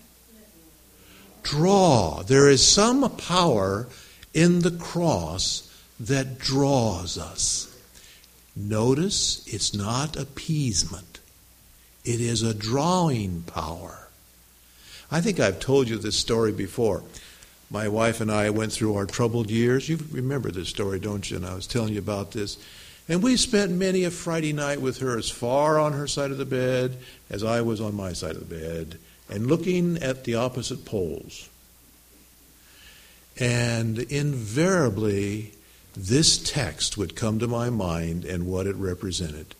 draw. 1.47 2.23
There 2.23 2.49
is 2.49 2.65
some 2.65 3.09
power 3.17 3.87
in 4.33 4.59
the 4.59 4.71
cross 4.71 5.63
that 5.99 6.37
draws 6.37 7.17
us. 7.17 7.73
Notice 8.55 9.43
it's 9.47 9.73
not 9.73 10.17
appeasement, 10.17 11.06
it 12.07 12.21
is 12.21 12.41
a 12.41 12.53
drawing 12.53 13.43
power. 13.43 14.07
I 15.11 15.19
think 15.19 15.39
I've 15.39 15.59
told 15.59 15.89
you 15.89 15.97
this 15.97 16.15
story 16.15 16.53
before. 16.53 17.03
My 17.69 17.89
wife 17.89 18.21
and 18.21 18.31
I 18.31 18.49
went 18.49 18.71
through 18.71 18.95
our 18.95 19.05
troubled 19.05 19.51
years. 19.51 19.89
You 19.89 19.99
remember 20.11 20.49
this 20.49 20.69
story, 20.69 20.99
don't 21.01 21.29
you? 21.29 21.35
And 21.35 21.45
I 21.45 21.53
was 21.53 21.67
telling 21.67 21.93
you 21.93 21.99
about 21.99 22.31
this. 22.31 22.57
And 23.09 23.21
we 23.21 23.35
spent 23.35 23.71
many 23.71 24.05
a 24.05 24.11
Friday 24.11 24.53
night 24.53 24.81
with 24.81 24.99
her 24.99 25.17
as 25.17 25.29
far 25.29 25.79
on 25.79 25.93
her 25.93 26.07
side 26.07 26.31
of 26.31 26.37
the 26.37 26.45
bed 26.45 26.97
as 27.29 27.43
I 27.43 27.59
was 27.61 27.81
on 27.81 27.93
my 27.95 28.13
side 28.13 28.35
of 28.35 28.47
the 28.47 28.55
bed 28.55 28.99
and 29.29 29.47
looking 29.47 29.97
at 29.97 30.23
the 30.23 30.35
opposite 30.35 30.85
poles. 30.85 31.49
And 33.37 33.99
invariably, 33.99 35.51
this 35.95 36.37
text 36.37 36.97
would 36.97 37.15
come 37.15 37.39
to 37.39 37.47
my 37.47 37.69
mind 37.69 38.23
and 38.23 38.47
what 38.47 38.65
it 38.65 38.75
represented. 38.75 39.55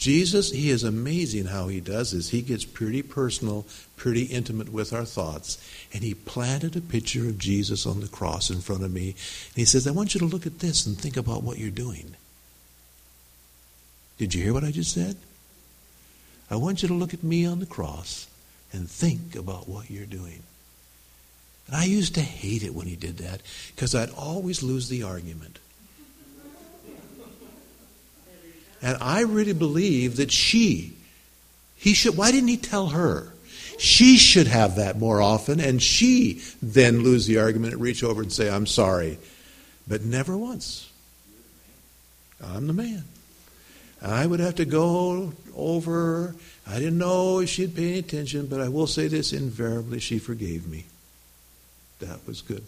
Jesus, 0.00 0.50
he 0.50 0.70
is 0.70 0.82
amazing 0.82 1.44
how 1.44 1.68
he 1.68 1.78
does 1.78 2.12
this. 2.12 2.30
He 2.30 2.40
gets 2.40 2.64
pretty 2.64 3.02
personal, 3.02 3.66
pretty 3.96 4.22
intimate 4.22 4.72
with 4.72 4.94
our 4.94 5.04
thoughts. 5.04 5.58
And 5.92 6.02
he 6.02 6.14
planted 6.14 6.74
a 6.74 6.80
picture 6.80 7.28
of 7.28 7.36
Jesus 7.36 7.84
on 7.84 8.00
the 8.00 8.08
cross 8.08 8.48
in 8.48 8.62
front 8.62 8.82
of 8.82 8.90
me. 8.90 9.10
And 9.10 9.56
he 9.56 9.66
says, 9.66 9.86
I 9.86 9.90
want 9.90 10.14
you 10.14 10.20
to 10.20 10.26
look 10.26 10.46
at 10.46 10.60
this 10.60 10.86
and 10.86 10.96
think 10.96 11.18
about 11.18 11.42
what 11.42 11.58
you're 11.58 11.68
doing. 11.68 12.16
Did 14.16 14.34
you 14.34 14.42
hear 14.42 14.54
what 14.54 14.64
I 14.64 14.70
just 14.70 14.94
said? 14.94 15.16
I 16.50 16.56
want 16.56 16.80
you 16.80 16.88
to 16.88 16.94
look 16.94 17.12
at 17.12 17.22
me 17.22 17.44
on 17.44 17.60
the 17.60 17.66
cross 17.66 18.26
and 18.72 18.90
think 18.90 19.36
about 19.36 19.68
what 19.68 19.90
you're 19.90 20.06
doing. 20.06 20.42
And 21.66 21.76
I 21.76 21.84
used 21.84 22.14
to 22.14 22.22
hate 22.22 22.62
it 22.62 22.74
when 22.74 22.86
he 22.86 22.96
did 22.96 23.18
that 23.18 23.42
because 23.76 23.94
I'd 23.94 24.10
always 24.12 24.62
lose 24.62 24.88
the 24.88 25.02
argument. 25.02 25.58
And 28.82 28.96
I 29.00 29.22
really 29.22 29.52
believe 29.52 30.16
that 30.16 30.32
she, 30.32 30.94
he 31.76 31.94
should, 31.94 32.16
why 32.16 32.30
didn't 32.30 32.48
he 32.48 32.56
tell 32.56 32.88
her? 32.88 33.32
She 33.78 34.16
should 34.16 34.46
have 34.46 34.76
that 34.76 34.98
more 34.98 35.22
often, 35.22 35.58
and 35.60 35.82
she 35.82 36.42
then 36.60 37.02
lose 37.02 37.26
the 37.26 37.38
argument 37.38 37.72
and 37.72 37.82
reach 37.82 38.04
over 38.04 38.20
and 38.20 38.32
say, 38.32 38.50
I'm 38.50 38.66
sorry. 38.66 39.18
But 39.88 40.02
never 40.02 40.36
once. 40.36 40.90
I'm 42.42 42.66
the 42.66 42.72
man. 42.72 43.04
I 44.02 44.26
would 44.26 44.40
have 44.40 44.56
to 44.56 44.64
go 44.64 45.32
over. 45.54 46.34
I 46.66 46.74
didn't 46.78 46.98
know 46.98 47.40
if 47.40 47.48
she'd 47.48 47.74
pay 47.74 47.88
any 47.88 47.98
attention, 47.98 48.46
but 48.46 48.60
I 48.60 48.68
will 48.68 48.86
say 48.86 49.08
this 49.08 49.32
invariably, 49.32 49.98
she 49.98 50.18
forgave 50.18 50.66
me. 50.66 50.84
That 52.00 52.26
was 52.26 52.40
good. 52.40 52.64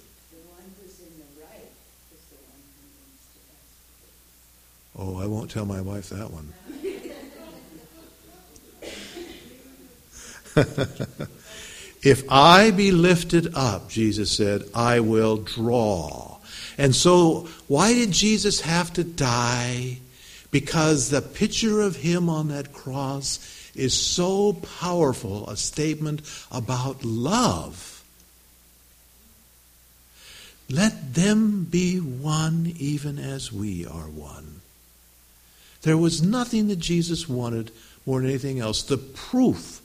Oh, 4.96 5.18
I 5.18 5.26
won't 5.26 5.50
tell 5.50 5.64
my 5.64 5.80
wife 5.80 6.10
that 6.10 6.30
one. 6.30 6.52
if 12.02 12.24
I 12.30 12.70
be 12.72 12.92
lifted 12.92 13.54
up, 13.54 13.88
Jesus 13.88 14.30
said, 14.30 14.64
I 14.74 15.00
will 15.00 15.38
draw. 15.38 16.38
And 16.76 16.94
so, 16.94 17.48
why 17.68 17.94
did 17.94 18.12
Jesus 18.12 18.60
have 18.60 18.92
to 18.94 19.04
die? 19.04 19.98
Because 20.50 21.08
the 21.08 21.22
picture 21.22 21.80
of 21.80 21.96
him 21.96 22.28
on 22.28 22.48
that 22.48 22.72
cross 22.72 23.70
is 23.74 23.94
so 23.94 24.52
powerful 24.80 25.48
a 25.48 25.56
statement 25.56 26.20
about 26.50 27.04
love. 27.04 28.04
Let 30.68 31.14
them 31.14 31.64
be 31.64 31.98
one 31.98 32.72
even 32.78 33.18
as 33.18 33.52
we 33.52 33.86
are 33.86 34.08
one. 34.08 34.61
There 35.82 35.98
was 35.98 36.22
nothing 36.22 36.68
that 36.68 36.78
Jesus 36.78 37.28
wanted 37.28 37.70
more 38.06 38.20
than 38.20 38.30
anything 38.30 38.60
else. 38.60 38.82
The 38.82 38.98
proof 38.98 39.80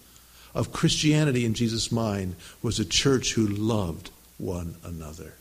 of 0.54 0.72
Christianity 0.72 1.46
in 1.46 1.54
Jesus' 1.54 1.92
mind 1.92 2.36
was 2.62 2.80
a 2.80 2.86
church 2.86 3.34
who 3.34 3.48
loved 3.48 4.10
one 4.38 4.76
another 4.84 5.34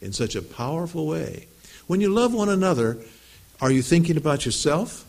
in 0.00 0.12
such 0.12 0.34
a 0.34 0.42
powerful 0.42 1.06
way. 1.06 1.46
When 1.86 2.00
you 2.00 2.08
love 2.08 2.32
one 2.32 2.48
another, 2.48 2.98
are 3.60 3.70
you 3.70 3.82
thinking 3.82 4.16
about 4.16 4.44
yourself? 4.44 5.04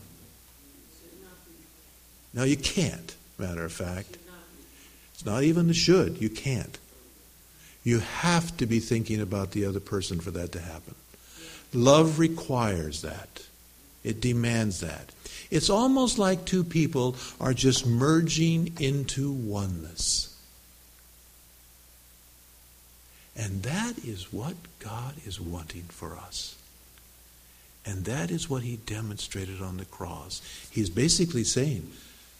No, 2.34 2.44
you 2.44 2.56
can't, 2.56 3.14
matter 3.38 3.64
of 3.64 3.72
fact. 3.72 4.18
It's 5.14 5.24
not 5.24 5.42
even 5.42 5.68
the 5.68 5.74
should. 5.74 6.20
You 6.20 6.28
can't. 6.28 6.78
You 7.82 8.00
have 8.00 8.56
to 8.58 8.66
be 8.66 8.80
thinking 8.80 9.20
about 9.20 9.52
the 9.52 9.64
other 9.64 9.80
person 9.80 10.20
for 10.20 10.30
that 10.32 10.52
to 10.52 10.60
happen. 10.60 10.94
Love 11.72 12.18
requires 12.18 13.02
that, 13.02 13.45
it 14.06 14.20
demands 14.20 14.80
that. 14.80 15.10
It's 15.50 15.68
almost 15.68 16.16
like 16.16 16.44
two 16.44 16.62
people 16.62 17.16
are 17.40 17.52
just 17.52 17.84
merging 17.84 18.72
into 18.78 19.32
oneness. 19.32 20.32
And 23.36 23.64
that 23.64 23.98
is 23.98 24.32
what 24.32 24.54
God 24.78 25.14
is 25.26 25.40
wanting 25.40 25.86
for 25.88 26.16
us. 26.16 26.56
And 27.84 28.04
that 28.04 28.30
is 28.30 28.48
what 28.48 28.62
he 28.62 28.76
demonstrated 28.76 29.60
on 29.60 29.76
the 29.76 29.84
cross. 29.84 30.40
He's 30.70 30.88
basically 30.88 31.44
saying, 31.44 31.90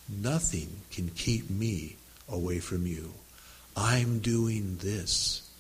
Nothing 0.08 0.68
can 0.92 1.08
keep 1.08 1.50
me 1.50 1.96
away 2.28 2.61
from 2.61 2.87
you. 2.87 3.12
I'm 3.76 4.20
doing 4.20 4.78
this 4.80 5.50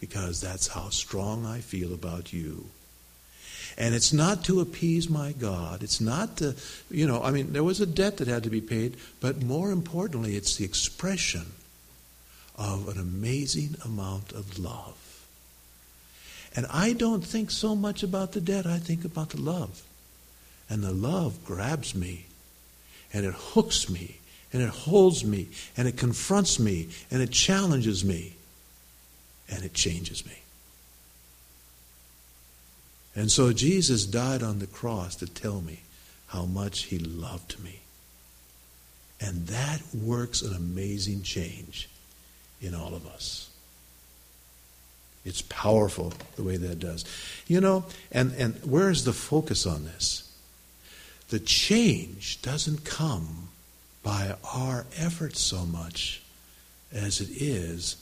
because 0.00 0.40
that's 0.40 0.66
how 0.66 0.88
strong 0.88 1.46
I 1.46 1.60
feel 1.60 1.94
about 1.94 2.32
you. 2.32 2.66
And 3.76 3.94
it's 3.94 4.12
not 4.12 4.44
to 4.44 4.60
appease 4.60 5.10
my 5.10 5.32
God. 5.32 5.82
It's 5.82 6.00
not 6.00 6.36
to, 6.36 6.54
you 6.90 7.06
know, 7.06 7.22
I 7.22 7.32
mean, 7.32 7.52
there 7.52 7.64
was 7.64 7.80
a 7.80 7.86
debt 7.86 8.18
that 8.18 8.28
had 8.28 8.44
to 8.44 8.50
be 8.50 8.60
paid, 8.60 8.96
but 9.20 9.42
more 9.42 9.72
importantly, 9.72 10.36
it's 10.36 10.56
the 10.56 10.64
expression 10.64 11.46
of 12.56 12.88
an 12.88 12.98
amazing 13.00 13.76
amount 13.84 14.32
of 14.32 14.58
love. 14.58 15.26
And 16.54 16.66
I 16.70 16.92
don't 16.92 17.24
think 17.24 17.50
so 17.50 17.74
much 17.74 18.04
about 18.04 18.32
the 18.32 18.40
debt, 18.40 18.64
I 18.64 18.78
think 18.78 19.04
about 19.04 19.30
the 19.30 19.40
love. 19.40 19.82
And 20.70 20.82
the 20.82 20.92
love 20.92 21.44
grabs 21.44 21.96
me, 21.96 22.26
and 23.12 23.26
it 23.26 23.34
hooks 23.34 23.90
me, 23.90 24.18
and 24.52 24.62
it 24.62 24.68
holds 24.68 25.24
me, 25.24 25.48
and 25.76 25.88
it 25.88 25.96
confronts 25.96 26.60
me, 26.60 26.90
and 27.10 27.20
it 27.20 27.32
challenges 27.32 28.04
me, 28.04 28.36
and 29.50 29.64
it 29.64 29.74
changes 29.74 30.24
me. 30.24 30.43
And 33.14 33.30
so 33.30 33.52
Jesus 33.52 34.06
died 34.06 34.42
on 34.42 34.58
the 34.58 34.66
cross 34.66 35.14
to 35.16 35.26
tell 35.26 35.60
me 35.60 35.80
how 36.28 36.44
much 36.44 36.84
he 36.84 36.98
loved 36.98 37.62
me. 37.62 37.80
And 39.20 39.46
that 39.46 39.80
works 39.94 40.42
an 40.42 40.54
amazing 40.54 41.22
change 41.22 41.88
in 42.60 42.74
all 42.74 42.94
of 42.94 43.06
us. 43.06 43.50
It's 45.24 45.42
powerful 45.42 46.12
the 46.36 46.42
way 46.42 46.56
that 46.56 46.80
does. 46.80 47.04
You 47.46 47.60
know, 47.60 47.84
and, 48.12 48.32
and 48.34 48.56
where 48.64 48.90
is 48.90 49.04
the 49.04 49.12
focus 49.12 49.64
on 49.64 49.84
this? 49.84 50.30
The 51.28 51.38
change 51.38 52.42
doesn't 52.42 52.84
come 52.84 53.48
by 54.02 54.34
our 54.52 54.84
efforts 54.98 55.40
so 55.40 55.64
much 55.64 56.22
as 56.92 57.20
it 57.20 57.30
is 57.30 57.96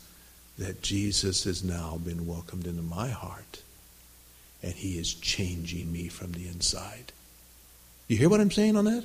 that 0.58 0.82
Jesus 0.82 1.44
has 1.44 1.62
now 1.62 1.98
been 2.04 2.26
welcomed 2.26 2.66
into 2.66 2.82
my 2.82 3.08
heart 3.08 3.62
and 4.62 4.72
he 4.72 4.98
is 4.98 5.14
changing 5.14 5.92
me 5.92 6.08
from 6.08 6.32
the 6.32 6.46
inside. 6.46 7.12
You 8.08 8.16
hear 8.16 8.28
what 8.28 8.40
I'm 8.40 8.50
saying 8.50 8.76
on 8.76 8.84
that? 8.84 9.04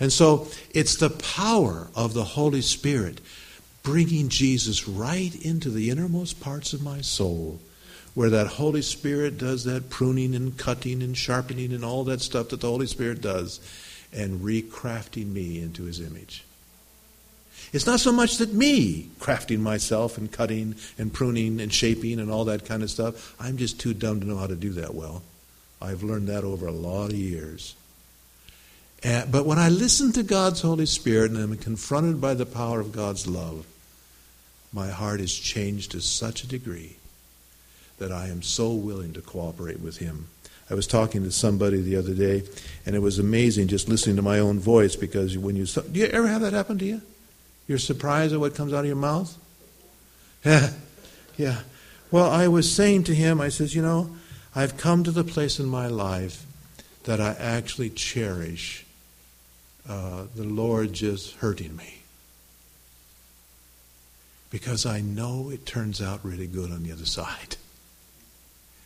And 0.00 0.12
so 0.12 0.48
it's 0.72 0.96
the 0.96 1.10
power 1.10 1.88
of 1.94 2.14
the 2.14 2.24
Holy 2.24 2.62
Spirit 2.62 3.20
bringing 3.82 4.28
Jesus 4.28 4.88
right 4.88 5.34
into 5.44 5.70
the 5.70 5.90
innermost 5.90 6.40
parts 6.40 6.72
of 6.72 6.82
my 6.82 7.00
soul, 7.00 7.60
where 8.14 8.30
that 8.30 8.46
Holy 8.46 8.82
Spirit 8.82 9.38
does 9.38 9.64
that 9.64 9.90
pruning 9.90 10.34
and 10.34 10.56
cutting 10.56 11.02
and 11.02 11.16
sharpening 11.16 11.72
and 11.72 11.84
all 11.84 12.04
that 12.04 12.20
stuff 12.20 12.48
that 12.50 12.60
the 12.60 12.68
Holy 12.68 12.86
Spirit 12.86 13.20
does, 13.20 13.60
and 14.12 14.40
recrafting 14.40 15.32
me 15.32 15.60
into 15.60 15.84
His 15.84 16.00
image. 16.00 16.44
It's 17.72 17.86
not 17.86 18.00
so 18.00 18.12
much 18.12 18.38
that 18.38 18.52
me 18.52 19.08
crafting 19.18 19.60
myself 19.60 20.18
and 20.18 20.30
cutting 20.30 20.74
and 20.98 21.12
pruning 21.12 21.60
and 21.60 21.72
shaping 21.72 22.20
and 22.20 22.30
all 22.30 22.44
that 22.46 22.64
kind 22.64 22.82
of 22.82 22.90
stuff. 22.90 23.34
I'm 23.40 23.56
just 23.56 23.80
too 23.80 23.94
dumb 23.94 24.20
to 24.20 24.26
know 24.26 24.36
how 24.36 24.46
to 24.46 24.56
do 24.56 24.70
that 24.72 24.94
well. 24.94 25.22
I've 25.80 26.02
learned 26.02 26.28
that 26.28 26.44
over 26.44 26.66
a 26.66 26.72
lot 26.72 27.10
of 27.10 27.16
years. 27.16 27.74
And, 29.02 29.30
but 29.32 29.46
when 29.46 29.58
I 29.58 29.68
listen 29.68 30.12
to 30.12 30.22
God's 30.22 30.60
Holy 30.60 30.86
Spirit 30.86 31.30
and 31.32 31.40
I'm 31.40 31.56
confronted 31.56 32.20
by 32.20 32.34
the 32.34 32.46
power 32.46 32.80
of 32.80 32.92
God's 32.92 33.26
love, 33.26 33.66
my 34.72 34.88
heart 34.88 35.20
is 35.20 35.36
changed 35.36 35.90
to 35.92 36.00
such 36.00 36.44
a 36.44 36.48
degree 36.48 36.96
that 37.98 38.12
I 38.12 38.28
am 38.28 38.42
so 38.42 38.72
willing 38.72 39.12
to 39.14 39.20
cooperate 39.20 39.80
with 39.80 39.98
Him. 39.98 40.28
I 40.70 40.74
was 40.74 40.86
talking 40.86 41.22
to 41.24 41.30
somebody 41.30 41.80
the 41.80 41.96
other 41.96 42.14
day, 42.14 42.44
and 42.86 42.96
it 42.96 43.00
was 43.00 43.18
amazing 43.18 43.68
just 43.68 43.88
listening 43.88 44.16
to 44.16 44.22
my 44.22 44.38
own 44.38 44.58
voice 44.58 44.96
because 44.96 45.36
when 45.36 45.56
you 45.56 45.66
do 45.66 46.00
you 46.00 46.06
ever 46.06 46.28
have 46.28 46.40
that 46.40 46.52
happen 46.52 46.78
to 46.78 46.84
you? 46.84 47.02
You're 47.66 47.78
surprised 47.78 48.32
at 48.34 48.40
what 48.40 48.54
comes 48.54 48.72
out 48.72 48.80
of 48.80 48.86
your 48.86 48.96
mouth. 48.96 49.36
Yeah, 50.44 50.70
yeah. 51.36 51.60
Well, 52.10 52.28
I 52.28 52.48
was 52.48 52.72
saying 52.72 53.04
to 53.04 53.14
him, 53.14 53.40
I 53.40 53.48
says, 53.48 53.76
you 53.76 53.80
know, 53.80 54.10
I've 54.56 54.76
come 54.76 55.04
to 55.04 55.12
the 55.12 55.22
place 55.22 55.60
in 55.60 55.66
my 55.66 55.86
life 55.86 56.44
that 57.04 57.20
I 57.20 57.36
actually 57.38 57.90
cherish 57.90 58.84
uh, 59.88 60.24
the 60.34 60.44
Lord 60.44 60.92
just 60.92 61.36
hurting 61.36 61.76
me 61.76 62.02
because 64.50 64.84
I 64.84 65.00
know 65.00 65.48
it 65.48 65.64
turns 65.64 66.02
out 66.02 66.24
really 66.24 66.46
good 66.46 66.70
on 66.70 66.82
the 66.82 66.92
other 66.92 67.06
side. 67.06 67.56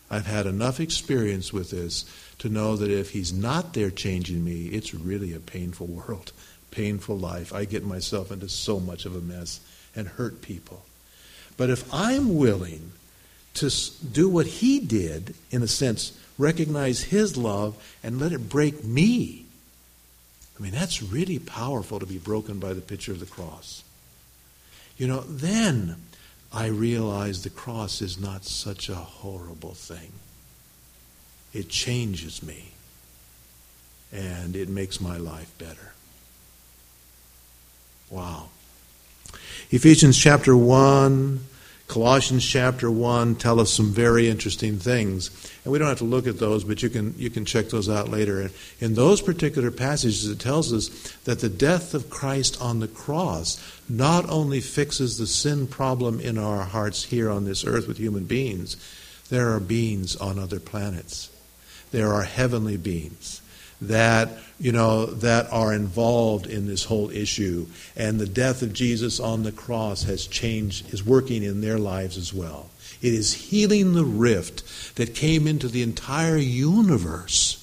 I've 0.08 0.26
had 0.26 0.46
enough 0.46 0.78
experience 0.78 1.52
with 1.52 1.72
this 1.72 2.04
to 2.38 2.48
know 2.48 2.76
that 2.76 2.90
if 2.90 3.10
He's 3.10 3.32
not 3.32 3.74
there 3.74 3.90
changing 3.90 4.44
me, 4.44 4.66
it's 4.66 4.94
really 4.94 5.34
a 5.34 5.40
painful 5.40 5.88
world, 5.88 6.32
painful 6.70 7.18
life. 7.18 7.52
I 7.52 7.64
get 7.64 7.84
myself 7.84 8.30
into 8.30 8.48
so 8.48 8.80
much 8.80 9.04
of 9.04 9.14
a 9.14 9.20
mess 9.20 9.60
and 9.94 10.08
hurt 10.08 10.42
people. 10.42 10.84
But 11.56 11.70
if 11.70 11.92
I'm 11.92 12.36
willing 12.36 12.92
to 13.54 13.70
do 14.12 14.28
what 14.28 14.46
He 14.46 14.80
did, 14.80 15.34
in 15.50 15.62
a 15.62 15.68
sense, 15.68 16.18
recognize 16.38 17.04
His 17.04 17.36
love 17.36 17.76
and 18.02 18.20
let 18.20 18.32
it 18.32 18.48
break 18.48 18.84
me, 18.84 19.46
I 20.58 20.62
mean, 20.62 20.72
that's 20.72 21.02
really 21.02 21.38
powerful 21.38 21.98
to 21.98 22.06
be 22.06 22.18
broken 22.18 22.58
by 22.58 22.72
the 22.72 22.80
picture 22.80 23.12
of 23.12 23.20
the 23.20 23.26
cross. 23.26 23.82
You 24.96 25.06
know, 25.06 25.20
then 25.20 25.96
I 26.52 26.66
realize 26.66 27.42
the 27.42 27.50
cross 27.50 28.00
is 28.00 28.18
not 28.18 28.44
such 28.44 28.88
a 28.88 28.94
horrible 28.94 29.74
thing. 29.74 30.12
It 31.52 31.68
changes 31.68 32.42
me, 32.42 32.72
and 34.12 34.56
it 34.56 34.68
makes 34.68 35.00
my 35.00 35.18
life 35.18 35.52
better. 35.58 35.92
Wow. 38.10 38.48
Ephesians 39.70 40.16
chapter 40.16 40.56
1 40.56 41.40
Colossians 41.88 42.44
chapter 42.44 42.90
1 42.90 43.36
tell 43.36 43.60
us 43.60 43.72
some 43.72 43.92
very 43.92 44.28
interesting 44.28 44.76
things. 44.76 45.30
And 45.64 45.72
we 45.72 45.78
don't 45.78 45.88
have 45.88 45.98
to 45.98 46.04
look 46.04 46.26
at 46.26 46.38
those, 46.38 46.64
but 46.64 46.82
you 46.82 46.88
can, 46.88 47.14
you 47.16 47.30
can 47.30 47.44
check 47.44 47.68
those 47.68 47.88
out 47.88 48.08
later. 48.08 48.50
In 48.80 48.94
those 48.94 49.22
particular 49.22 49.70
passages, 49.70 50.28
it 50.28 50.40
tells 50.40 50.72
us 50.72 50.88
that 51.24 51.40
the 51.40 51.48
death 51.48 51.94
of 51.94 52.10
Christ 52.10 52.60
on 52.60 52.80
the 52.80 52.88
cross 52.88 53.62
not 53.88 54.28
only 54.28 54.60
fixes 54.60 55.16
the 55.16 55.28
sin 55.28 55.68
problem 55.68 56.18
in 56.18 56.38
our 56.38 56.64
hearts 56.64 57.04
here 57.04 57.30
on 57.30 57.44
this 57.44 57.64
earth 57.64 57.86
with 57.86 57.98
human 57.98 58.24
beings, 58.24 58.76
there 59.30 59.52
are 59.52 59.60
beings 59.60 60.16
on 60.16 60.40
other 60.40 60.58
planets. 60.58 61.30
There 61.92 62.12
are 62.12 62.24
heavenly 62.24 62.76
beings 62.76 63.40
that 63.80 64.30
you 64.58 64.72
know 64.72 65.06
that 65.06 65.52
are 65.52 65.72
involved 65.72 66.46
in 66.46 66.66
this 66.66 66.84
whole 66.84 67.10
issue. 67.10 67.66
And 67.96 68.18
the 68.18 68.26
death 68.26 68.62
of 68.62 68.72
Jesus 68.72 69.20
on 69.20 69.42
the 69.42 69.52
cross 69.52 70.04
has 70.04 70.26
changed 70.26 70.92
is 70.92 71.04
working 71.04 71.42
in 71.42 71.60
their 71.60 71.78
lives 71.78 72.16
as 72.16 72.32
well. 72.32 72.70
It 73.02 73.12
is 73.12 73.34
healing 73.34 73.92
the 73.92 74.04
rift 74.04 74.96
that 74.96 75.14
came 75.14 75.46
into 75.46 75.68
the 75.68 75.82
entire 75.82 76.38
universe 76.38 77.62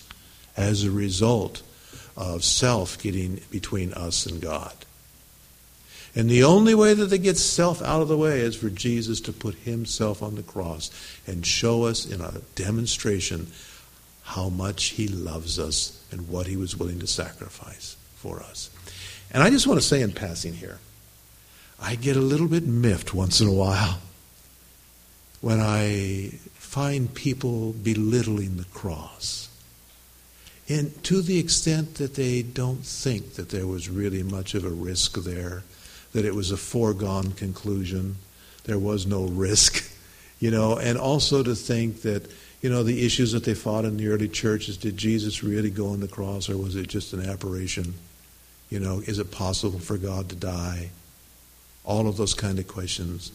as 0.56 0.84
a 0.84 0.91
result 0.91 1.63
of 2.15 2.43
self 2.43 3.02
getting 3.02 3.41
between 3.49 3.93
us 3.93 4.26
and 4.26 4.39
God. 4.39 4.73
And 6.15 6.30
the 6.30 6.43
only 6.43 6.76
way 6.76 6.93
that 6.93 7.08
they 7.08 7.17
get 7.17 7.38
self 7.38 7.82
out 7.82 8.04
of 8.04 8.08
the 8.08 8.17
way 8.17 8.41
is 8.41 8.56
for 8.56 8.69
Jesus 8.69 9.19
to 9.21 9.34
put 9.34 9.56
himself 9.56 10.21
on 10.21 10.36
the 10.36 10.43
cross 10.43 10.91
and 11.26 11.43
show 11.43 11.86
us 11.86 12.06
in 12.06 12.21
a 12.21 12.41
demonstration 12.54 13.47
how 14.23 14.49
much 14.49 14.86
he 14.86 15.07
loves 15.07 15.59
us 15.59 16.03
and 16.12 16.27
what 16.29 16.47
he 16.47 16.57
was 16.57 16.77
willing 16.77 16.99
to 16.99 17.07
sacrifice 17.07 17.97
for 18.15 18.41
us. 18.41 18.69
And 19.31 19.43
I 19.43 19.49
just 19.49 19.67
want 19.67 19.79
to 19.79 19.86
say 19.86 20.01
in 20.01 20.12
passing 20.12 20.53
here, 20.53 20.79
I 21.79 21.95
get 21.95 22.15
a 22.15 22.21
little 22.21 22.47
bit 22.47 22.65
miffed 22.65 23.13
once 23.13 23.41
in 23.41 23.47
a 23.47 23.53
while 23.53 23.99
when 25.41 25.59
I 25.59 26.31
find 26.53 27.13
people 27.13 27.73
belittling 27.73 28.57
the 28.57 28.63
cross. 28.65 29.49
And 30.69 31.03
to 31.03 31.21
the 31.21 31.38
extent 31.38 31.95
that 31.95 32.15
they 32.15 32.41
don't 32.41 32.86
think 32.86 33.33
that 33.33 33.49
there 33.49 33.67
was 33.67 33.89
really 33.89 34.23
much 34.23 34.55
of 34.55 34.63
a 34.63 34.69
risk 34.69 35.15
there, 35.17 35.63
that 36.13 36.23
it 36.23 36.33
was 36.33 36.51
a 36.51 36.57
foregone 36.57 37.33
conclusion, 37.33 38.15
there 38.63 38.79
was 38.79 39.05
no 39.05 39.25
risk, 39.25 39.83
you 40.39 40.51
know, 40.51 40.77
and 40.77 40.97
also 40.97 41.43
to 41.43 41.55
think 41.55 42.03
that, 42.03 42.31
you 42.63 42.69
know, 42.69 42.82
the 42.82 43.06
issues 43.06 43.34
that 43.34 43.43
they 43.43 43.54
fought 43.54 43.84
in 43.84 43.97
the 43.97 44.08
early 44.08 44.30
churches 44.30 44.78
did 44.78 44.95
Jesus 44.95 45.43
really 45.43 45.69
go 45.69 45.89
on 45.89 45.99
the 45.99 46.08
cross 46.08 46.49
or 46.49 46.56
was 46.56 46.78
it 46.78 46.88
just 46.88 47.12
an 47.12 47.30
apparition? 47.30 47.93
You 48.69 48.80
know, 48.80 49.02
is 49.06 49.19
it 49.19 49.32
possible 49.32 49.80
for 49.80 49.97
God 49.97 50.30
to 50.30 50.36
die? 50.38 50.91
All 51.84 52.08
of 52.08 52.15
those 52.15 52.34
kind 52.34 52.58
of 52.60 52.67
questions. 52.69 53.34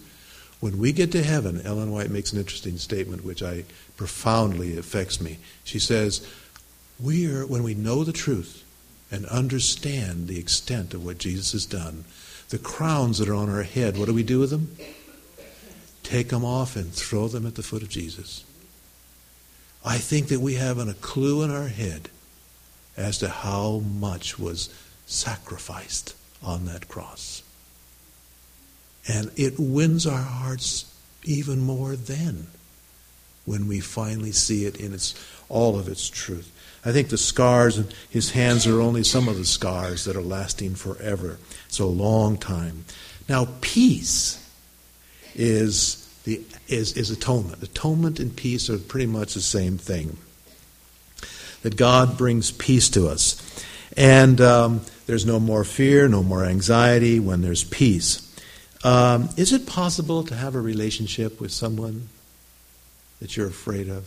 When 0.60 0.78
we 0.78 0.92
get 0.92 1.12
to 1.12 1.22
heaven, 1.22 1.60
Ellen 1.60 1.92
White 1.92 2.10
makes 2.10 2.32
an 2.32 2.38
interesting 2.38 2.78
statement 2.78 3.22
which 3.22 3.42
I 3.42 3.64
profoundly 3.98 4.78
affects 4.78 5.20
me. 5.20 5.36
She 5.62 5.78
says, 5.78 6.26
we 6.98 7.30
are, 7.30 7.46
when 7.46 7.62
we 7.62 7.74
know 7.74 8.04
the 8.04 8.12
truth 8.12 8.64
and 9.10 9.26
understand 9.26 10.26
the 10.26 10.38
extent 10.38 10.94
of 10.94 11.04
what 11.04 11.18
Jesus 11.18 11.52
has 11.52 11.66
done, 11.66 12.04
the 12.48 12.58
crowns 12.58 13.18
that 13.18 13.28
are 13.28 13.34
on 13.34 13.50
our 13.50 13.62
head, 13.62 13.98
what 13.98 14.06
do 14.06 14.14
we 14.14 14.22
do 14.22 14.40
with 14.40 14.48
them? 14.48 14.74
Take 16.02 16.30
them 16.30 16.46
off 16.46 16.76
and 16.76 16.90
throw 16.90 17.28
them 17.28 17.46
at 17.46 17.56
the 17.56 17.62
foot 17.62 17.82
of 17.82 17.90
Jesus. 17.90 18.44
I 19.88 19.96
think 19.96 20.28
that 20.28 20.40
we 20.40 20.56
have 20.56 20.76
a 20.76 20.92
clue 20.92 21.42
in 21.42 21.50
our 21.50 21.68
head 21.68 22.10
as 22.94 23.16
to 23.18 23.28
how 23.30 23.78
much 23.78 24.38
was 24.38 24.68
sacrificed 25.06 26.14
on 26.42 26.66
that 26.66 26.88
cross. 26.88 27.42
And 29.08 29.30
it 29.34 29.58
wins 29.58 30.06
our 30.06 30.22
hearts 30.22 30.94
even 31.24 31.60
more 31.60 31.96
then 31.96 32.48
when 33.46 33.66
we 33.66 33.80
finally 33.80 34.30
see 34.30 34.66
it 34.66 34.76
in 34.76 34.92
its 34.92 35.14
all 35.48 35.78
of 35.78 35.88
its 35.88 36.10
truth. 36.10 36.52
I 36.84 36.92
think 36.92 37.08
the 37.08 37.16
scars 37.16 37.78
in 37.78 37.86
his 38.10 38.32
hands 38.32 38.66
are 38.66 38.82
only 38.82 39.04
some 39.04 39.26
of 39.26 39.38
the 39.38 39.46
scars 39.46 40.04
that 40.04 40.16
are 40.16 40.20
lasting 40.20 40.74
forever. 40.74 41.38
It's 41.66 41.78
a 41.78 41.86
long 41.86 42.36
time. 42.36 42.84
Now, 43.26 43.48
peace 43.62 44.46
is, 45.34 46.07
the, 46.28 46.42
is, 46.68 46.94
is 46.96 47.10
atonement. 47.10 47.62
Atonement 47.62 48.20
and 48.20 48.36
peace 48.36 48.68
are 48.68 48.78
pretty 48.78 49.06
much 49.06 49.32
the 49.32 49.40
same 49.40 49.78
thing. 49.78 50.18
That 51.62 51.76
God 51.76 52.18
brings 52.18 52.50
peace 52.50 52.90
to 52.90 53.08
us. 53.08 53.42
And 53.96 54.40
um, 54.40 54.82
there's 55.06 55.24
no 55.24 55.40
more 55.40 55.64
fear, 55.64 56.06
no 56.06 56.22
more 56.22 56.44
anxiety 56.44 57.18
when 57.18 57.40
there's 57.40 57.64
peace. 57.64 58.24
Um, 58.84 59.30
is 59.36 59.52
it 59.52 59.66
possible 59.66 60.22
to 60.24 60.34
have 60.34 60.54
a 60.54 60.60
relationship 60.60 61.40
with 61.40 61.50
someone 61.50 62.10
that 63.20 63.36
you're 63.36 63.48
afraid 63.48 63.88
of? 63.88 64.06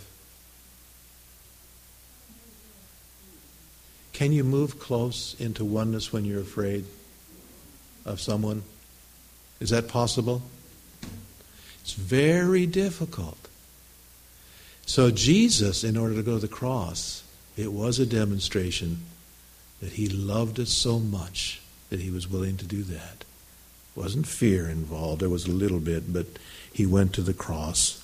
Can 4.14 4.32
you 4.32 4.44
move 4.44 4.80
close 4.80 5.36
into 5.40 5.66
oneness 5.66 6.14
when 6.14 6.24
you're 6.24 6.42
afraid 6.42 6.86
of 8.06 8.22
someone? 8.22 8.62
Is 9.60 9.72
that 9.72 9.88
possible? 9.88 10.44
It's 11.92 12.00
very 12.00 12.66
difficult. 12.66 13.50
So, 14.86 15.12
Jesus, 15.12 15.84
in 15.84 15.98
order 15.98 16.16
to 16.16 16.24
go 16.24 16.36
to 16.36 16.40
the 16.40 16.48
cross, 16.48 17.22
it 17.58 17.74
was 17.74 18.00
a 18.00 18.06
demonstration 18.06 19.00
that 19.82 19.92
he 19.92 20.08
loved 20.08 20.58
us 20.58 20.70
so 20.70 21.00
much 21.00 21.62
that 21.90 22.00
he 22.00 22.10
was 22.10 22.30
willing 22.30 22.56
to 22.58 22.66
do 22.66 22.84
that. 22.84 23.26
Wasn't 23.94 24.26
fear 24.26 24.70
involved, 24.70 25.22
there 25.22 25.28
was 25.28 25.48
a 25.48 25.52
little 25.52 25.82
bit, 25.82 26.14
but 26.14 26.28
he 26.72 26.86
went 26.86 27.12
to 27.16 27.22
the 27.22 27.34
cross. 27.34 28.02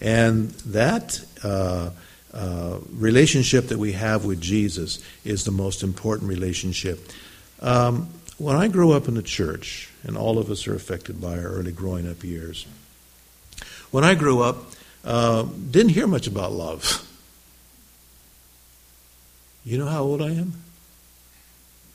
And 0.00 0.50
that. 0.72 1.20
Uh, 1.44 1.90
uh, 2.32 2.78
relationship 2.92 3.68
that 3.68 3.78
we 3.78 3.92
have 3.92 4.26
with 4.26 4.38
Jesus 4.38 5.02
is 5.24 5.44
the 5.44 5.50
most 5.50 5.82
important 5.82 6.28
relationship. 6.28 7.00
Um, 7.60 8.10
when 8.36 8.54
I 8.54 8.68
grew 8.68 8.92
up 8.92 9.08
in 9.08 9.14
the 9.14 9.22
church, 9.22 9.90
and 10.04 10.14
all 10.14 10.38
of 10.38 10.50
us 10.50 10.68
are 10.68 10.74
affected 10.74 11.22
by 11.22 11.38
our 11.38 11.48
early 11.48 11.72
growing 11.72 12.08
up 12.08 12.22
years, 12.22 12.66
when 13.90 14.04
I 14.04 14.14
grew 14.14 14.40
up, 14.42 14.56
uh, 15.04 15.42
didn't 15.42 15.90
hear 15.90 16.06
much 16.06 16.26
about 16.26 16.52
love. 16.52 17.04
You 19.64 19.78
know 19.78 19.86
how 19.86 20.02
old 20.02 20.22
I 20.22 20.30
am? 20.30 20.54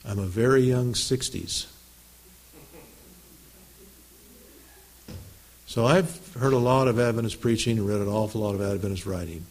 I'm 0.05 0.19
a 0.19 0.25
very 0.25 0.61
young 0.61 0.93
60s. 0.93 1.65
So 5.65 5.85
I've 5.87 6.33
heard 6.35 6.53
a 6.53 6.57
lot 6.59 6.87
of 6.87 6.99
Adventist 6.99 7.41
preaching 7.41 7.79
and 7.79 7.87
read 7.87 7.99
an 7.99 8.07
awful 8.07 8.41
lot 8.41 8.53
of 8.53 8.61
Adventist 8.61 9.07
writing. 9.07 9.45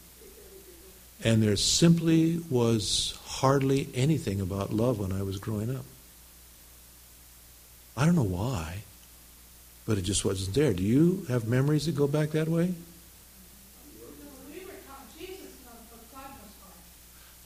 And 1.25 1.43
there 1.43 1.57
simply 1.57 2.39
was 2.49 3.19
hardly 3.25 3.89
anything 3.93 4.41
about 4.41 4.73
love 4.73 5.01
when 5.01 5.11
I 5.11 5.23
was 5.23 5.39
growing 5.39 5.75
up. 5.75 5.85
I 7.97 8.07
don't 8.07 8.15
know 8.15 8.23
why, 8.23 8.83
but 9.87 9.99
it 9.99 10.03
just 10.03 10.25
wasn't 10.25 10.55
there. 10.55 10.73
Do 10.73 10.83
you 10.83 11.25
have 11.29 11.47
memories 11.47 11.87
that 11.87 11.95
go 11.95 12.07
back 12.07 12.31
that 12.31 12.49
way? 12.49 12.75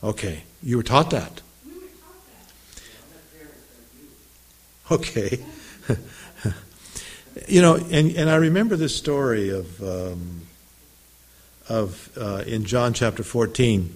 Okay, 0.02 0.42
you 0.62 0.76
were 0.76 0.82
taught 0.82 1.10
that. 1.10 1.40
Okay. 4.90 5.40
you 7.48 7.60
know, 7.60 7.74
and, 7.74 8.14
and 8.14 8.30
I 8.30 8.36
remember 8.36 8.76
this 8.76 8.94
story 8.94 9.50
of 9.50 9.82
um, 9.82 10.42
of 11.68 12.10
uh, 12.16 12.44
in 12.46 12.64
John 12.64 12.92
chapter 12.92 13.24
14, 13.24 13.92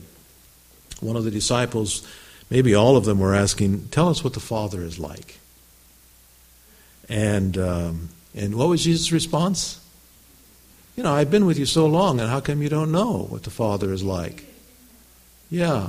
one 1.01 1.15
of 1.15 1.25
the 1.25 1.31
disciples, 1.31 2.07
maybe 2.51 2.75
all 2.75 2.97
of 2.97 3.05
them, 3.05 3.21
were 3.21 3.35
asking, 3.35 3.89
"Tell 3.89 4.09
us 4.09 4.25
what 4.25 4.35
the 4.35 4.41
Father 4.41 4.83
is 4.83 4.99
like." 4.99 5.39
And 7.09 7.57
um, 7.57 8.09
and 8.35 8.55
what 8.55 8.69
was 8.69 8.85
Jesus' 8.85 9.13
response? 9.13 9.81
You 10.97 11.03
know, 11.03 11.13
I've 11.13 11.31
been 11.31 11.47
with 11.47 11.59
you 11.59 11.67
so 11.67 11.87
long, 11.87 12.21
and 12.21 12.29
how 12.29 12.41
come 12.41 12.63
you 12.63 12.69
don't 12.69 12.93
know 12.93 13.27
what 13.29 13.45
the 13.45 13.51
Father 13.51 13.93
is 13.93 14.03
like? 14.03 14.45
Yeah. 15.51 15.89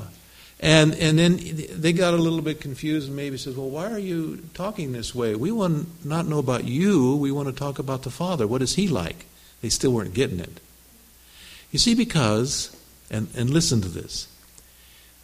And, 0.59 0.93
and 0.95 1.17
then 1.17 1.39
they 1.71 1.91
got 1.91 2.13
a 2.13 2.17
little 2.17 2.41
bit 2.41 2.61
confused 2.61 3.07
and 3.07 3.15
maybe 3.15 3.37
says, 3.37 3.55
Well, 3.55 3.69
why 3.69 3.91
are 3.91 3.99
you 3.99 4.43
talking 4.53 4.91
this 4.91 5.13
way? 5.15 5.35
We 5.35 5.51
want 5.51 6.01
to 6.03 6.07
not 6.07 6.27
know 6.27 6.37
about 6.37 6.65
you. 6.65 7.15
We 7.15 7.31
want 7.31 7.47
to 7.47 7.53
talk 7.53 7.79
about 7.79 8.03
the 8.03 8.11
Father. 8.11 8.45
What 8.45 8.61
is 8.61 8.75
He 8.75 8.87
like? 8.87 9.25
They 9.61 9.69
still 9.69 9.91
weren't 9.91 10.13
getting 10.13 10.39
it. 10.39 10.59
You 11.71 11.79
see, 11.79 11.95
because, 11.95 12.75
and, 13.09 13.27
and 13.35 13.49
listen 13.49 13.81
to 13.81 13.87
this, 13.87 14.27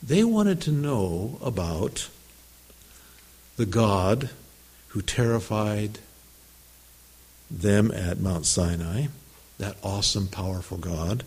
they 0.02 0.24
wanted 0.24 0.62
to 0.62 0.72
know 0.72 1.38
about 1.42 2.10
the 3.58 3.66
God 3.66 4.30
who 4.90 5.02
terrified 5.02 6.00
them 7.50 7.92
at 7.92 8.20
Mount 8.20 8.46
Sinai, 8.46 9.08
that 9.58 9.78
awesome, 9.84 10.28
powerful 10.28 10.78
God, 10.78 11.24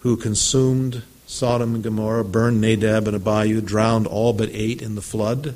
who 0.00 0.16
consumed 0.16 1.02
Sodom 1.26 1.74
and 1.74 1.84
Gomorrah, 1.84 2.24
burned 2.24 2.60
Nadab 2.60 3.08
and 3.08 3.16
Abihu, 3.16 3.60
drowned 3.60 4.06
all 4.06 4.32
but 4.32 4.50
eight 4.52 4.82
in 4.82 4.94
the 4.94 5.02
flood, 5.02 5.54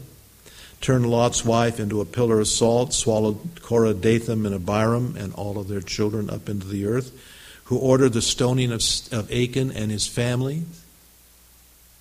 turned 0.81 1.07
Lot's 1.07 1.45
wife 1.45 1.79
into 1.81 2.01
a 2.01 2.07
pillar 2.07 2.41
of 2.41 2.49
salt, 2.49 2.93
swallowed 2.93 3.61
Korah, 3.63 3.95
Dathan, 3.95 4.47
and 4.47 4.55
Abiram 4.55 5.17
and 5.17 5.35
all 5.35 5.59
of 5.59 5.69
their 5.69 5.81
children 5.81 6.31
up 6.31 6.49
into 6.49 6.67
the 6.67 6.87
earth, 6.87 7.13
who 7.65 7.79
ordered 7.79 8.13
the 8.13 8.23
stoning 8.23 8.73
of, 8.73 8.83
of 9.13 9.31
Achan 9.33 9.73
and 9.73 9.91
his 9.91 10.07
family. 10.07 10.63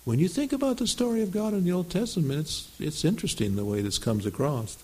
When 0.04 0.20
you 0.20 0.28
think 0.28 0.52
about 0.52 0.76
the 0.78 0.86
story 0.86 1.20
of 1.22 1.32
God 1.32 1.52
in 1.52 1.64
the 1.64 1.72
Old 1.72 1.90
Testament, 1.90 2.40
it's, 2.40 2.70
it's 2.78 3.04
interesting 3.04 3.56
the 3.56 3.64
way 3.64 3.80
this 3.82 3.98
comes 3.98 4.24
across. 4.24 4.76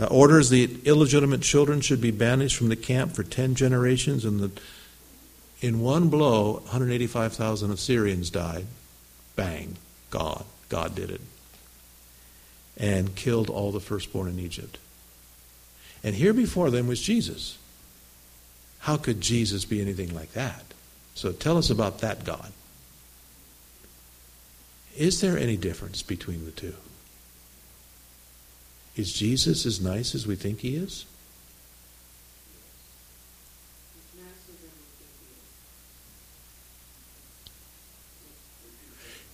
Uh, 0.00 0.06
orders 0.06 0.48
the 0.48 0.78
illegitimate 0.84 1.42
children 1.42 1.80
should 1.80 2.00
be 2.00 2.10
banished 2.10 2.56
from 2.56 2.68
the 2.68 2.76
camp 2.76 3.12
for 3.12 3.24
10 3.24 3.54
generations, 3.56 4.24
and 4.24 4.38
the, 4.38 4.50
in 5.60 5.80
one 5.80 6.08
blow, 6.08 6.54
185,000 6.64 7.70
Assyrians 7.70 8.30
died. 8.30 8.66
Bang. 9.34 9.76
God. 10.10 10.44
God 10.68 10.94
did 10.94 11.10
it. 11.10 11.20
And 12.76 13.16
killed 13.16 13.50
all 13.50 13.72
the 13.72 13.80
firstborn 13.80 14.28
in 14.28 14.38
Egypt. 14.38 14.78
And 16.04 16.14
here 16.14 16.32
before 16.32 16.70
them 16.70 16.86
was 16.86 17.00
Jesus. 17.00 17.58
How 18.80 18.96
could 18.96 19.20
Jesus 19.20 19.64
be 19.64 19.80
anything 19.80 20.14
like 20.14 20.32
that? 20.32 20.62
So 21.14 21.32
tell 21.32 21.56
us 21.56 21.70
about 21.70 22.00
that 22.00 22.24
God. 22.24 22.52
Is 24.96 25.20
there 25.20 25.36
any 25.36 25.56
difference 25.56 26.02
between 26.02 26.44
the 26.44 26.52
two? 26.52 26.74
Is 28.98 29.12
Jesus 29.12 29.64
as 29.64 29.80
nice 29.80 30.12
as 30.12 30.26
we 30.26 30.34
think 30.34 30.58
he 30.58 30.74
is? 30.74 31.06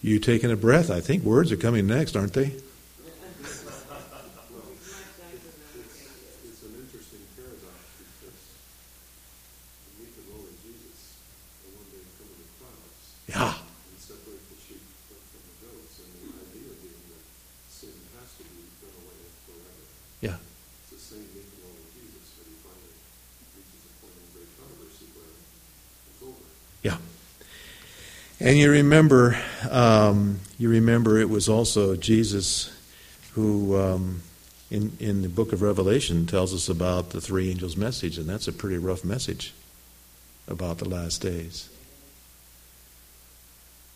You 0.03 0.19
taking 0.19 0.51
a 0.51 0.57
breath? 0.57 0.91
I 0.91 1.01
think 1.01 1.25
words 1.25 1.51
are 1.51 1.57
coming 1.57 1.87
next, 1.87 2.15
aren't 2.15 2.35
they? 2.35 2.53
Yeah. 20.25 20.37
It's 20.81 20.91
the 20.91 21.15
same 21.15 21.25
thing 21.25 21.45
with 21.61 21.93
Jesus 21.93 22.33
but 22.33 22.49
you 22.49 22.57
find 22.65 22.81
it 22.81 22.97
reaches 23.61 23.85
a 23.85 23.93
point 24.01 24.17
of 24.17 24.33
great 24.33 24.49
controversy 24.57 25.05
where 25.13 25.29
it's 26.09 26.23
over. 26.25 26.49
Yeah. 26.81 26.97
And 28.41 28.57
you 28.57 28.71
remember, 28.71 29.37
um, 29.71 30.41
you 30.59 30.71
remember 30.71 31.19
it 31.19 31.29
was 31.29 31.47
also 31.47 31.95
Jesus 31.95 32.73
who, 33.35 33.77
um, 33.77 34.23
in, 34.71 34.97
in 34.99 35.21
the 35.21 35.29
book 35.29 35.53
of 35.53 35.61
Revelation, 35.61 36.25
tells 36.25 36.55
us 36.55 36.71
about 36.71 37.11
the 37.11 37.21
three 37.21 37.51
angels' 37.51 37.77
message, 37.77 38.17
and 38.17 38.27
that's 38.27 38.49
a 38.49 38.53
pretty 38.53 38.79
rough 38.79 39.05
message 39.05 39.53
about 40.49 40.79
the 40.79 40.89
last 40.89 41.21
days. 41.21 41.69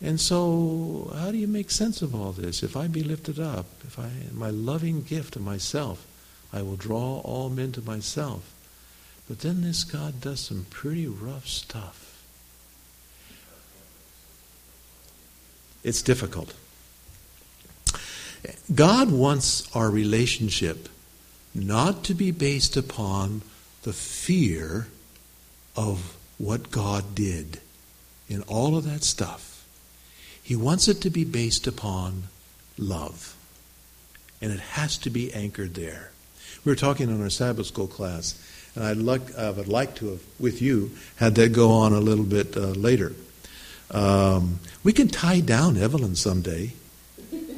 And 0.01 0.19
so, 0.19 1.11
how 1.13 1.31
do 1.31 1.37
you 1.37 1.47
make 1.47 1.71
sense 1.71 2.01
of 2.01 2.15
all 2.15 2.31
this? 2.31 2.63
If 2.63 2.77
I 2.77 2.87
be 2.87 3.03
lifted 3.03 3.39
up, 3.39 3.65
if 3.85 3.99
I 3.99 4.09
my 4.31 4.49
loving 4.49 5.01
gift 5.01 5.35
of 5.35 5.41
myself 5.41 6.05
I 6.51 6.61
will 6.61 6.75
draw 6.75 7.19
all 7.19 7.49
men 7.49 7.71
to 7.73 7.81
myself. 7.81 8.53
But 9.27 9.39
then 9.39 9.61
this 9.61 9.83
God 9.83 10.21
does 10.21 10.39
some 10.39 10.65
pretty 10.69 11.07
rough 11.07 11.47
stuff. 11.47 12.23
It's 15.83 16.01
difficult. 16.01 16.55
God 18.73 19.11
wants 19.11 19.69
our 19.75 19.89
relationship 19.89 20.89
not 21.53 22.03
to 22.05 22.13
be 22.13 22.31
based 22.31 22.77
upon 22.77 23.41
the 23.83 23.93
fear 23.93 24.87
of 25.75 26.15
what 26.37 26.71
God 26.71 27.15
did 27.15 27.59
in 28.27 28.41
all 28.43 28.77
of 28.77 28.85
that 28.85 29.03
stuff. 29.03 29.65
He 30.41 30.55
wants 30.55 30.87
it 30.87 31.01
to 31.01 31.09
be 31.09 31.23
based 31.23 31.67
upon 31.67 32.23
love. 32.77 33.35
And 34.41 34.51
it 34.51 34.59
has 34.59 34.97
to 34.99 35.09
be 35.09 35.33
anchored 35.33 35.75
there. 35.75 36.08
We 36.65 36.71
were 36.71 36.75
talking 36.75 37.09
in 37.09 37.21
our 37.21 37.29
Sabbath 37.29 37.67
school 37.67 37.87
class, 37.87 38.37
and 38.75 38.83
I'd 38.83 38.97
like, 38.97 39.35
I 39.37 39.49
would 39.49 39.67
like 39.67 39.95
to 39.95 40.11
have, 40.11 40.21
with 40.39 40.61
you, 40.61 40.91
had 41.15 41.35
that 41.35 41.53
go 41.53 41.71
on 41.71 41.93
a 41.93 41.99
little 41.99 42.25
bit 42.25 42.55
uh, 42.57 42.71
later. 42.71 43.13
Um, 43.91 44.59
we 44.83 44.93
can 44.93 45.07
tie 45.07 45.39
down 45.39 45.77
Evelyn 45.77 46.15
someday. 46.15 46.73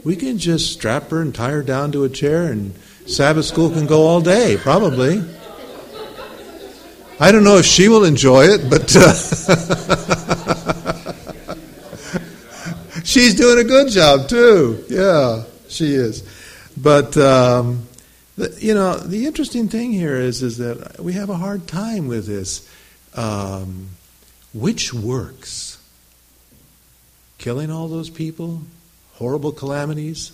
We 0.04 0.16
can 0.16 0.38
just 0.38 0.74
strap 0.74 1.10
her 1.10 1.22
and 1.22 1.34
tie 1.34 1.52
her 1.52 1.64
down 1.64 1.92
to 1.94 2.04
a 2.04 2.10
chair, 2.10 2.46
and 2.52 2.74
Sabbath 3.06 3.46
school 3.46 3.70
can 3.70 3.88
go 3.88 4.04
all 4.04 4.22
day, 4.22 4.58
probably. 4.58 5.24
I 7.20 7.32
don't 7.32 7.44
know 7.44 7.58
if 7.58 7.66
she 7.66 7.90
will 7.90 8.04
enjoy 8.04 8.46
it, 8.46 8.70
but. 8.70 8.96
Uh, 8.96 9.14
She's 13.04 13.36
doing 13.36 13.60
a 13.60 13.64
good 13.68 13.90
job 13.90 14.30
too. 14.30 14.86
Yeah, 14.88 15.44
she 15.68 15.96
is. 15.96 16.24
But 16.78 17.18
um, 17.18 17.86
the, 18.38 18.56
you 18.60 18.74
know, 18.74 18.98
the 18.98 19.26
interesting 19.26 19.68
thing 19.68 19.92
here 19.92 20.16
is 20.16 20.42
is 20.42 20.58
that 20.58 21.00
we 21.00 21.14
have 21.14 21.30
a 21.30 21.36
hard 21.36 21.68
time 21.68 22.08
with 22.08 22.26
this. 22.26 22.68
Um, 23.14 23.90
which 24.54 24.94
works? 24.94 25.78
Killing 27.38 27.72
all 27.72 27.88
those 27.88 28.10
people, 28.10 28.62
horrible 29.14 29.52
calamities. 29.52 30.32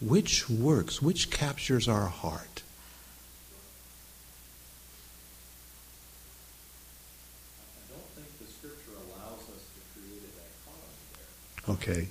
Which 0.00 0.48
works? 0.50 1.00
Which 1.00 1.30
captures 1.30 1.88
our 1.88 2.06
heart? 2.06 2.62
I 7.64 7.92
don't 7.92 8.08
think 8.14 8.38
the 8.38 8.46
scripture 8.52 8.92
allows 8.92 9.40
us 9.40 9.64
to 9.72 9.80
create 9.98 10.20
a 10.20 10.32
dichotomy 10.36 11.06
there. 11.64 11.74
Okay. 11.74 12.08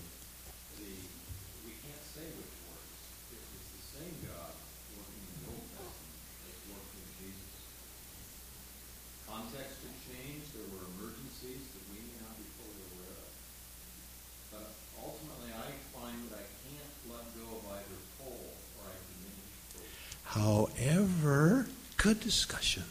However, 20.36 21.66
good 21.96 22.20
discussion. 22.20 22.84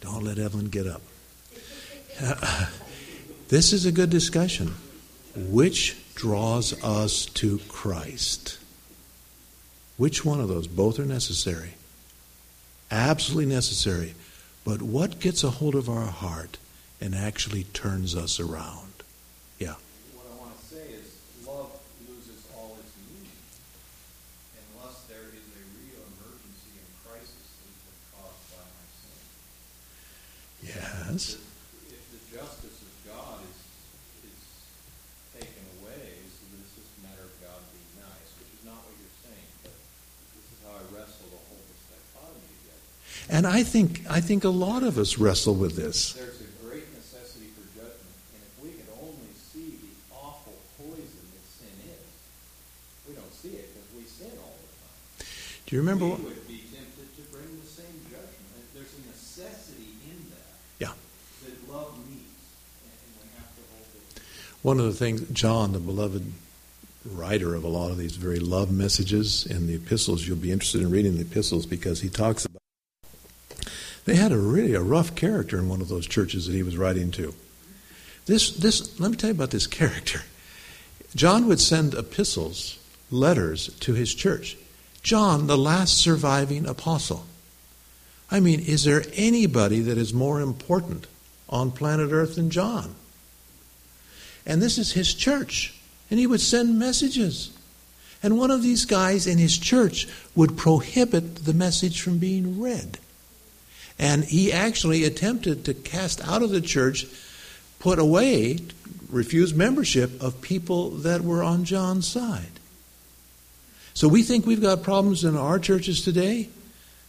Don't 0.00 0.24
let 0.24 0.38
Evelyn 0.38 0.70
get 0.70 0.86
up. 0.86 1.02
this 3.48 3.74
is 3.74 3.84
a 3.84 3.92
good 3.92 4.08
discussion. 4.08 4.74
Which 5.36 5.94
draws 6.14 6.82
us 6.82 7.26
to 7.26 7.58
Christ? 7.68 8.58
Which 9.98 10.24
one 10.24 10.40
of 10.40 10.48
those? 10.48 10.66
Both 10.66 10.98
are 10.98 11.04
necessary. 11.04 11.74
Absolutely 12.90 13.54
necessary. 13.54 14.14
But 14.64 14.80
what 14.80 15.20
gets 15.20 15.44
a 15.44 15.50
hold 15.50 15.74
of 15.74 15.90
our 15.90 16.06
heart 16.06 16.56
and 16.98 17.14
actually 17.14 17.64
turns 17.64 18.16
us 18.16 18.40
around? 18.40 18.92
Yeah. 19.58 19.74
If, 30.66 32.02
the 32.10 32.22
justice 32.34 32.82
of 32.82 32.92
God 33.06 33.38
is, 33.46 33.58
is 34.26 34.42
taken 35.38 35.62
away, 35.78 36.02
so 36.26 36.42
that 36.50 36.58
it's 36.58 36.74
just 36.74 36.90
a 36.98 37.00
matter 37.06 37.22
of 37.22 37.34
God 37.38 37.60
being 37.70 37.92
nice, 38.02 38.28
which 38.42 38.50
is 38.50 38.62
not 38.66 38.82
what 38.82 38.94
you're 38.98 39.18
saying, 39.22 39.50
but 39.62 39.74
this 40.34 40.46
is 40.50 40.58
how 40.66 40.74
I 40.74 40.82
wrestle 40.90 41.30
to 41.30 41.40
hold 41.46 41.62
this 41.70 41.86
dichotomy 41.86 42.50
together. 42.66 42.86
And 43.30 43.46
I 43.46 43.62
think 43.62 44.02
I 44.10 44.20
think 44.20 44.42
a 44.42 44.50
lot 44.50 44.82
of 44.82 44.98
us 44.98 45.18
wrestle 45.18 45.54
with 45.54 45.76
this. 45.78 46.14
There's 46.18 46.42
a 46.42 46.50
great 46.66 46.90
necessity 46.98 47.54
for 47.54 47.62
judgment, 47.78 48.16
and 48.34 48.42
if 48.42 48.54
we 48.58 48.74
could 48.74 48.90
only 48.98 49.30
see 49.38 49.78
the 49.78 49.94
awful 50.10 50.58
poison 50.82 51.24
that 51.30 51.46
sin 51.46 51.76
is, 51.94 52.10
we 53.06 53.14
don't 53.14 53.34
see 53.34 53.54
it 53.54 53.70
because 53.70 53.90
we 53.94 54.02
sin 54.10 54.34
all 54.42 54.58
the 54.58 54.70
time. 54.82 55.30
Do 55.66 55.70
you 55.78 55.80
remember? 55.82 56.10
We 56.10 56.26
would 56.26 56.50
be 56.50 56.66
tempted 56.74 57.06
to 57.16 57.22
bring 57.30 57.54
the 57.62 57.70
same 57.70 57.94
judgment. 58.10 58.34
There's 58.74 58.92
a 58.92 59.02
necessity 59.08 59.94
in 60.10 60.18
that. 60.34 60.58
Yeah. 60.78 60.92
One 64.66 64.80
of 64.80 64.86
the 64.86 64.94
things, 64.94 65.20
John, 65.30 65.70
the 65.70 65.78
beloved 65.78 66.32
writer 67.08 67.54
of 67.54 67.62
a 67.62 67.68
lot 67.68 67.92
of 67.92 67.98
these 67.98 68.16
very 68.16 68.40
love 68.40 68.72
messages 68.72 69.46
in 69.46 69.68
the 69.68 69.76
epistles, 69.76 70.26
you'll 70.26 70.38
be 70.38 70.50
interested 70.50 70.82
in 70.82 70.90
reading 70.90 71.14
the 71.14 71.20
epistles 71.20 71.66
because 71.66 72.00
he 72.00 72.08
talks 72.08 72.46
about. 72.46 72.60
They 74.06 74.16
had 74.16 74.32
a 74.32 74.36
really 74.36 74.74
a 74.74 74.80
rough 74.80 75.14
character 75.14 75.56
in 75.56 75.68
one 75.68 75.80
of 75.80 75.86
those 75.86 76.04
churches 76.04 76.48
that 76.48 76.52
he 76.52 76.64
was 76.64 76.76
writing 76.76 77.12
to. 77.12 77.32
This, 78.26 78.50
this, 78.56 78.98
let 78.98 79.12
me 79.12 79.16
tell 79.16 79.30
you 79.30 79.36
about 79.36 79.52
this 79.52 79.66
character. 79.68 80.22
John 81.14 81.46
would 81.46 81.60
send 81.60 81.94
epistles, 81.94 82.76
letters 83.08 83.68
to 83.78 83.92
his 83.92 84.12
church. 84.16 84.56
John, 85.00 85.46
the 85.46 85.56
last 85.56 85.96
surviving 85.96 86.66
apostle. 86.66 87.24
I 88.32 88.40
mean, 88.40 88.58
is 88.58 88.82
there 88.82 89.04
anybody 89.14 89.78
that 89.82 89.96
is 89.96 90.12
more 90.12 90.40
important 90.40 91.06
on 91.48 91.70
planet 91.70 92.10
Earth 92.10 92.34
than 92.34 92.50
John? 92.50 92.96
And 94.46 94.62
this 94.62 94.78
is 94.78 94.92
his 94.92 95.12
church. 95.12 95.74
And 96.10 96.20
he 96.20 96.26
would 96.26 96.40
send 96.40 96.78
messages. 96.78 97.50
And 98.22 98.38
one 98.38 98.50
of 98.50 98.62
these 98.62 98.84
guys 98.84 99.26
in 99.26 99.38
his 99.38 99.58
church 99.58 100.08
would 100.34 100.56
prohibit 100.56 101.44
the 101.44 101.52
message 101.52 102.00
from 102.00 102.18
being 102.18 102.60
read. 102.60 102.98
And 103.98 104.24
he 104.24 104.52
actually 104.52 105.04
attempted 105.04 105.64
to 105.64 105.74
cast 105.74 106.26
out 106.26 106.42
of 106.42 106.50
the 106.50 106.60
church, 106.60 107.06
put 107.78 107.98
away, 107.98 108.58
refuse 109.10 109.54
membership 109.54 110.22
of 110.22 110.40
people 110.40 110.90
that 110.90 111.22
were 111.22 111.42
on 111.42 111.64
John's 111.64 112.06
side. 112.06 112.60
So 113.94 114.08
we 114.08 114.22
think 114.22 114.44
we've 114.44 114.60
got 114.60 114.82
problems 114.82 115.24
in 115.24 115.36
our 115.36 115.58
churches 115.58 116.02
today. 116.02 116.50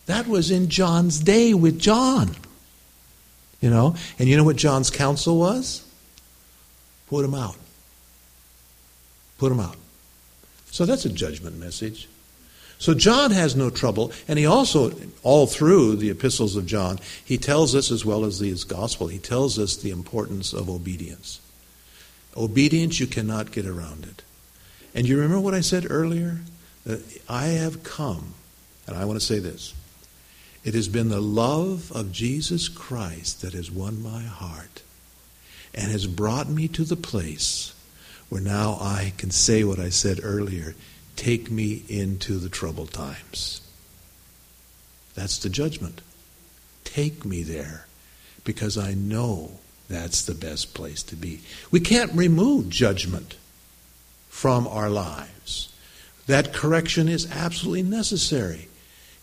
That 0.05 0.27
was 0.27 0.51
in 0.51 0.69
John's 0.69 1.19
day 1.19 1.53
with 1.53 1.79
John. 1.79 2.35
You 3.59 3.69
know? 3.69 3.95
And 4.17 4.29
you 4.29 4.37
know 4.37 4.45
what 4.45 4.55
John's 4.55 4.89
counsel 4.89 5.37
was? 5.37 5.83
Put 7.07 7.21
them 7.23 7.33
out. 7.33 7.57
Put 9.37 9.49
them 9.49 9.59
out. 9.59 9.75
So 10.71 10.85
that's 10.85 11.05
a 11.05 11.09
judgment 11.09 11.57
message. 11.57 12.07
So 12.79 12.93
John 12.93 13.31
has 13.31 13.55
no 13.55 13.69
trouble, 13.69 14.11
and 14.27 14.37
he 14.37 14.45
also, 14.45 14.91
all 15.23 15.47
through 15.47 15.95
the 15.95 16.11
epistles 16.11 16.55
of 16.55 16.67
John, 16.67 16.99
he 17.25 17.37
tells 17.37 17.73
us, 17.73 17.89
as 17.89 18.05
well 18.05 18.23
as 18.23 18.39
his 18.39 18.63
gospel, 18.63 19.07
he 19.07 19.17
tells 19.17 19.57
us 19.57 19.75
the 19.75 19.89
importance 19.89 20.53
of 20.53 20.69
obedience. 20.69 21.41
Obedience, 22.35 22.99
you 22.99 23.07
cannot 23.07 23.51
get 23.51 23.65
around 23.65 24.05
it. 24.05 24.23
And 24.93 25.07
you 25.07 25.15
remember 25.15 25.39
what 25.39 25.55
I 25.55 25.61
said 25.61 25.87
earlier? 25.89 26.41
That 26.85 27.01
I 27.27 27.47
have 27.47 27.83
come, 27.83 28.35
and 28.85 28.95
I 28.95 29.05
want 29.05 29.19
to 29.19 29.25
say 29.25 29.39
this 29.39 29.73
it 30.63 30.73
has 30.73 30.87
been 30.87 31.09
the 31.09 31.21
love 31.21 31.91
of 31.93 32.11
Jesus 32.11 32.67
Christ 32.69 33.41
that 33.41 33.53
has 33.53 33.71
won 33.71 34.03
my 34.03 34.21
heart 34.21 34.83
and 35.73 35.91
has 35.91 36.07
brought 36.07 36.49
me 36.49 36.67
to 36.69 36.83
the 36.83 36.95
place 36.95 37.73
where 38.29 38.41
now 38.41 38.77
I 38.81 39.13
can 39.17 39.31
say 39.31 39.63
what 39.63 39.79
I 39.79 39.89
said 39.89 40.19
earlier 40.23 40.75
take 41.15 41.49
me 41.49 41.83
into 41.89 42.37
the 42.37 42.49
troubled 42.49 42.93
times. 42.93 43.61
That's 45.15 45.39
the 45.39 45.49
judgment. 45.49 46.01
Take 46.83 47.25
me 47.25 47.41
there 47.41 47.87
because 48.43 48.77
I 48.77 48.93
know 48.93 49.59
that's 49.89 50.21
the 50.23 50.35
best 50.35 50.73
place 50.73 51.01
to 51.03 51.15
be. 51.15 51.41
We 51.71 51.79
can't 51.79 52.13
remove 52.13 52.69
judgment 52.69 53.35
from 54.29 54.67
our 54.67 54.89
lives. 54.89 55.73
That 56.27 56.53
correction 56.53 57.07
is 57.07 57.31
absolutely 57.31 57.83
necessary. 57.83 58.67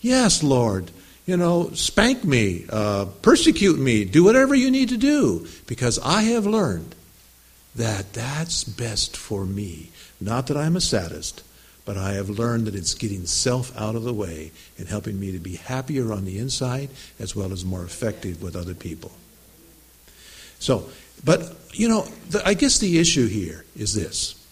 Yes, 0.00 0.42
Lord, 0.42 0.90
you 1.26 1.37
know, 1.37 1.70
spank 1.70 2.24
me, 2.24 2.66
uh, 2.70 3.06
persecute 3.22 3.78
me, 3.78 4.04
do 4.04 4.22
whatever 4.24 4.54
you 4.54 4.70
need 4.70 4.90
to 4.90 4.96
do, 4.96 5.46
because 5.66 5.98
I 6.00 6.22
have 6.22 6.46
learned 6.46 6.94
that 7.74 8.12
that's 8.12 8.62
best 8.64 9.16
for 9.16 9.44
me. 9.44 9.90
Not 10.20 10.46
that 10.46 10.56
I'm 10.56 10.76
a 10.76 10.80
sadist, 10.80 11.42
but 11.84 11.96
I 11.96 12.12
have 12.12 12.30
learned 12.30 12.66
that 12.66 12.74
it's 12.74 12.94
getting 12.94 13.26
self 13.26 13.76
out 13.78 13.94
of 13.94 14.04
the 14.04 14.12
way 14.12 14.52
and 14.78 14.88
helping 14.88 15.18
me 15.18 15.32
to 15.32 15.38
be 15.38 15.56
happier 15.56 16.12
on 16.12 16.24
the 16.24 16.38
inside 16.38 16.90
as 17.18 17.34
well 17.34 17.52
as 17.52 17.64
more 17.64 17.82
effective 17.82 18.42
with 18.42 18.56
other 18.56 18.74
people. 18.74 19.12
So, 20.58 20.88
but, 21.24 21.56
you 21.72 21.88
know, 21.88 22.06
the, 22.30 22.46
I 22.46 22.54
guess 22.54 22.78
the 22.78 22.98
issue 22.98 23.26
here 23.26 23.64
is 23.76 23.94
this 23.94 24.43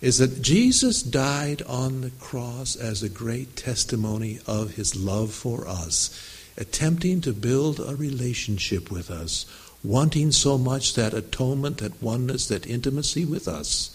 is 0.00 0.18
that 0.18 0.42
Jesus 0.42 1.02
died 1.02 1.62
on 1.62 2.02
the 2.02 2.10
cross 2.10 2.76
as 2.76 3.02
a 3.02 3.08
great 3.08 3.56
testimony 3.56 4.38
of 4.46 4.74
his 4.74 4.94
love 4.94 5.32
for 5.32 5.66
us, 5.66 6.10
attempting 6.56 7.20
to 7.22 7.32
build 7.32 7.80
a 7.80 7.96
relationship 7.96 8.90
with 8.90 9.10
us, 9.10 9.44
wanting 9.82 10.30
so 10.30 10.56
much 10.56 10.94
that 10.94 11.14
atonement, 11.14 11.78
that 11.78 12.02
oneness, 12.02 12.46
that 12.48 12.66
intimacy 12.66 13.24
with 13.24 13.48
us, 13.48 13.94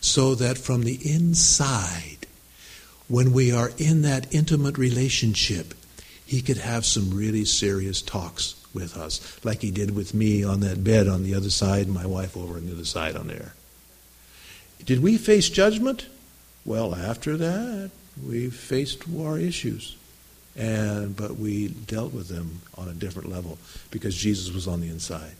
so 0.00 0.34
that 0.34 0.58
from 0.58 0.82
the 0.82 0.98
inside, 1.08 2.26
when 3.08 3.32
we 3.32 3.52
are 3.52 3.72
in 3.76 4.02
that 4.02 4.32
intimate 4.34 4.78
relationship, 4.78 5.74
he 6.24 6.40
could 6.40 6.56
have 6.56 6.86
some 6.86 7.10
really 7.10 7.44
serious 7.44 8.00
talks 8.00 8.54
with 8.72 8.96
us, 8.96 9.38
like 9.44 9.60
he 9.60 9.70
did 9.70 9.94
with 9.94 10.14
me 10.14 10.42
on 10.42 10.60
that 10.60 10.82
bed 10.82 11.06
on 11.06 11.24
the 11.24 11.34
other 11.34 11.50
side, 11.50 11.88
my 11.88 12.06
wife 12.06 12.38
over 12.38 12.56
on 12.56 12.64
the 12.64 12.72
other 12.72 12.86
side 12.86 13.16
on 13.16 13.26
there. 13.26 13.52
Did 14.84 15.02
we 15.02 15.16
face 15.16 15.48
judgment? 15.48 16.06
Well, 16.64 16.94
after 16.94 17.36
that, 17.36 17.90
we 18.26 18.50
faced 18.50 19.08
war 19.08 19.38
issues. 19.38 19.96
And 20.54 21.16
but 21.16 21.36
we 21.36 21.68
dealt 21.68 22.12
with 22.12 22.28
them 22.28 22.60
on 22.76 22.88
a 22.88 22.92
different 22.92 23.30
level 23.30 23.56
because 23.90 24.14
Jesus 24.14 24.52
was 24.52 24.68
on 24.68 24.80
the 24.80 24.88
inside. 24.88 25.32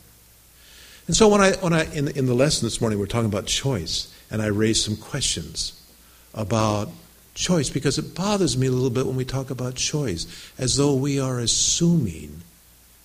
And 1.06 1.14
so 1.14 1.28
when 1.28 1.42
I 1.42 1.52
when 1.56 1.74
I 1.74 1.84
in 1.92 2.08
in 2.08 2.26
the 2.26 2.34
lesson 2.34 2.66
this 2.66 2.80
morning 2.80 2.98
we're 2.98 3.06
talking 3.06 3.28
about 3.28 3.44
choice 3.44 4.12
and 4.30 4.40
I 4.40 4.46
raised 4.46 4.84
some 4.84 4.96
questions 4.96 5.78
about 6.32 6.88
choice 7.34 7.68
because 7.68 7.98
it 7.98 8.14
bothers 8.14 8.56
me 8.56 8.66
a 8.66 8.70
little 8.70 8.90
bit 8.90 9.06
when 9.06 9.16
we 9.16 9.24
talk 9.24 9.50
about 9.50 9.74
choice 9.74 10.26
as 10.58 10.76
though 10.76 10.94
we 10.94 11.20
are 11.20 11.38
assuming 11.38 12.42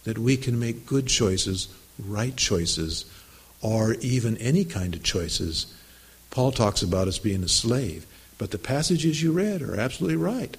that 0.05 0.17
we 0.17 0.37
can 0.37 0.57
make 0.57 0.85
good 0.85 1.07
choices, 1.07 1.67
right 1.99 2.35
choices, 2.35 3.05
or 3.61 3.95
even 3.95 4.37
any 4.37 4.63
kind 4.63 4.95
of 4.95 5.03
choices. 5.03 5.73
Paul 6.31 6.51
talks 6.51 6.81
about 6.81 7.07
us 7.07 7.19
being 7.19 7.43
a 7.43 7.47
slave, 7.47 8.05
but 8.37 8.51
the 8.51 8.57
passages 8.57 9.21
you 9.21 9.31
read 9.31 9.61
are 9.61 9.79
absolutely 9.79 10.17
right. 10.17 10.55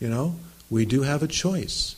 You 0.00 0.08
know, 0.08 0.36
we 0.68 0.84
do 0.84 1.02
have 1.02 1.22
a 1.22 1.28
choice. 1.28 1.96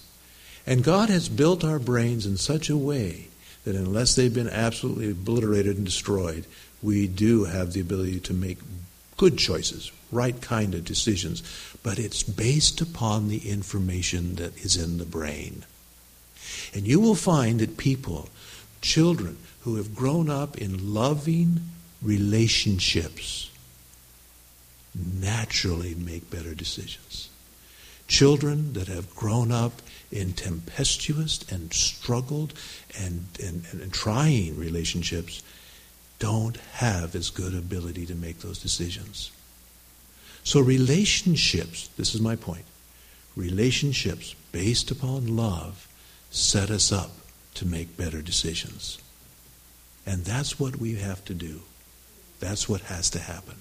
And 0.66 0.84
God 0.84 1.10
has 1.10 1.28
built 1.28 1.64
our 1.64 1.78
brains 1.78 2.26
in 2.26 2.36
such 2.36 2.70
a 2.70 2.76
way 2.76 3.28
that 3.64 3.74
unless 3.74 4.14
they've 4.14 4.32
been 4.32 4.48
absolutely 4.48 5.10
obliterated 5.10 5.76
and 5.76 5.84
destroyed, 5.84 6.46
we 6.82 7.06
do 7.06 7.44
have 7.44 7.72
the 7.72 7.80
ability 7.80 8.20
to 8.20 8.34
make 8.34 8.58
good 9.16 9.38
choices, 9.38 9.90
right 10.12 10.40
kind 10.40 10.74
of 10.74 10.84
decisions. 10.84 11.42
But 11.82 11.98
it's 11.98 12.22
based 12.22 12.80
upon 12.80 13.28
the 13.28 13.48
information 13.48 14.36
that 14.36 14.56
is 14.56 14.76
in 14.76 14.98
the 14.98 15.04
brain. 15.04 15.64
And 16.74 16.86
you 16.86 17.00
will 17.00 17.14
find 17.14 17.60
that 17.60 17.76
people, 17.76 18.28
children 18.80 19.38
who 19.62 19.76
have 19.76 19.94
grown 19.94 20.28
up 20.28 20.58
in 20.58 20.92
loving 20.92 21.60
relationships, 22.04 23.50
naturally 24.94 25.94
make 25.94 26.30
better 26.30 26.54
decisions. 26.54 27.30
Children 28.06 28.74
that 28.74 28.86
have 28.86 29.16
grown 29.16 29.50
up 29.50 29.80
in 30.12 30.34
tempestuous 30.34 31.40
and 31.50 31.72
struggled 31.72 32.52
and, 33.00 33.26
and, 33.42 33.64
and, 33.72 33.92
trying 33.92 34.56
relationships 34.56 35.42
don't 36.18 36.58
have 36.74 37.16
as 37.16 37.30
good 37.30 37.54
ability 37.54 38.06
to 38.06 38.14
make 38.14 38.40
those 38.40 38.58
decisions. 38.58 39.32
So, 40.44 40.60
relationships, 40.60 41.88
this 41.96 42.14
is 42.14 42.20
my 42.20 42.36
point, 42.36 42.66
relationships 43.34 44.34
based 44.52 44.90
upon 44.90 45.36
love 45.36 45.88
set 46.30 46.70
us 46.70 46.92
up 46.92 47.10
to 47.54 47.66
make 47.66 47.96
better 47.96 48.20
decisions. 48.20 48.98
And 50.06 50.24
that's 50.24 50.60
what 50.60 50.76
we 50.76 50.96
have 50.96 51.24
to 51.24 51.34
do. 51.34 51.62
That's 52.40 52.68
what 52.68 52.82
has 52.82 53.10
to 53.10 53.18
happen. 53.18 53.54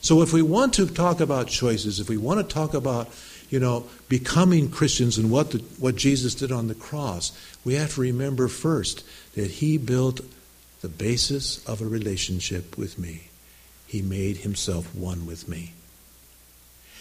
So 0.00 0.22
if 0.22 0.32
we 0.32 0.42
want 0.42 0.74
to 0.74 0.86
talk 0.86 1.20
about 1.20 1.48
choices, 1.48 1.98
if 1.98 2.08
we 2.08 2.16
want 2.16 2.38
to 2.38 2.54
talk 2.54 2.74
about, 2.74 3.08
you 3.50 3.58
know, 3.58 3.86
becoming 4.08 4.70
Christians 4.70 5.18
and 5.18 5.30
what 5.30 5.50
the, 5.50 5.58
what 5.78 5.96
Jesus 5.96 6.34
did 6.34 6.52
on 6.52 6.68
the 6.68 6.74
cross, 6.74 7.32
we 7.64 7.74
have 7.74 7.94
to 7.94 8.00
remember 8.00 8.48
first 8.48 9.04
that 9.34 9.50
he 9.50 9.78
built 9.78 10.20
the 10.80 10.88
basis 10.88 11.64
of 11.66 11.80
a 11.80 11.86
relationship 11.86 12.78
with 12.78 12.98
me. 12.98 13.30
He 13.86 14.02
made 14.02 14.38
himself 14.38 14.94
one 14.94 15.26
with 15.26 15.48
me. 15.48 15.72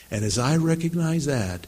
And 0.10 0.24
as 0.24 0.39
I 0.39 0.56
recognize 0.58 1.26
that, 1.26 1.67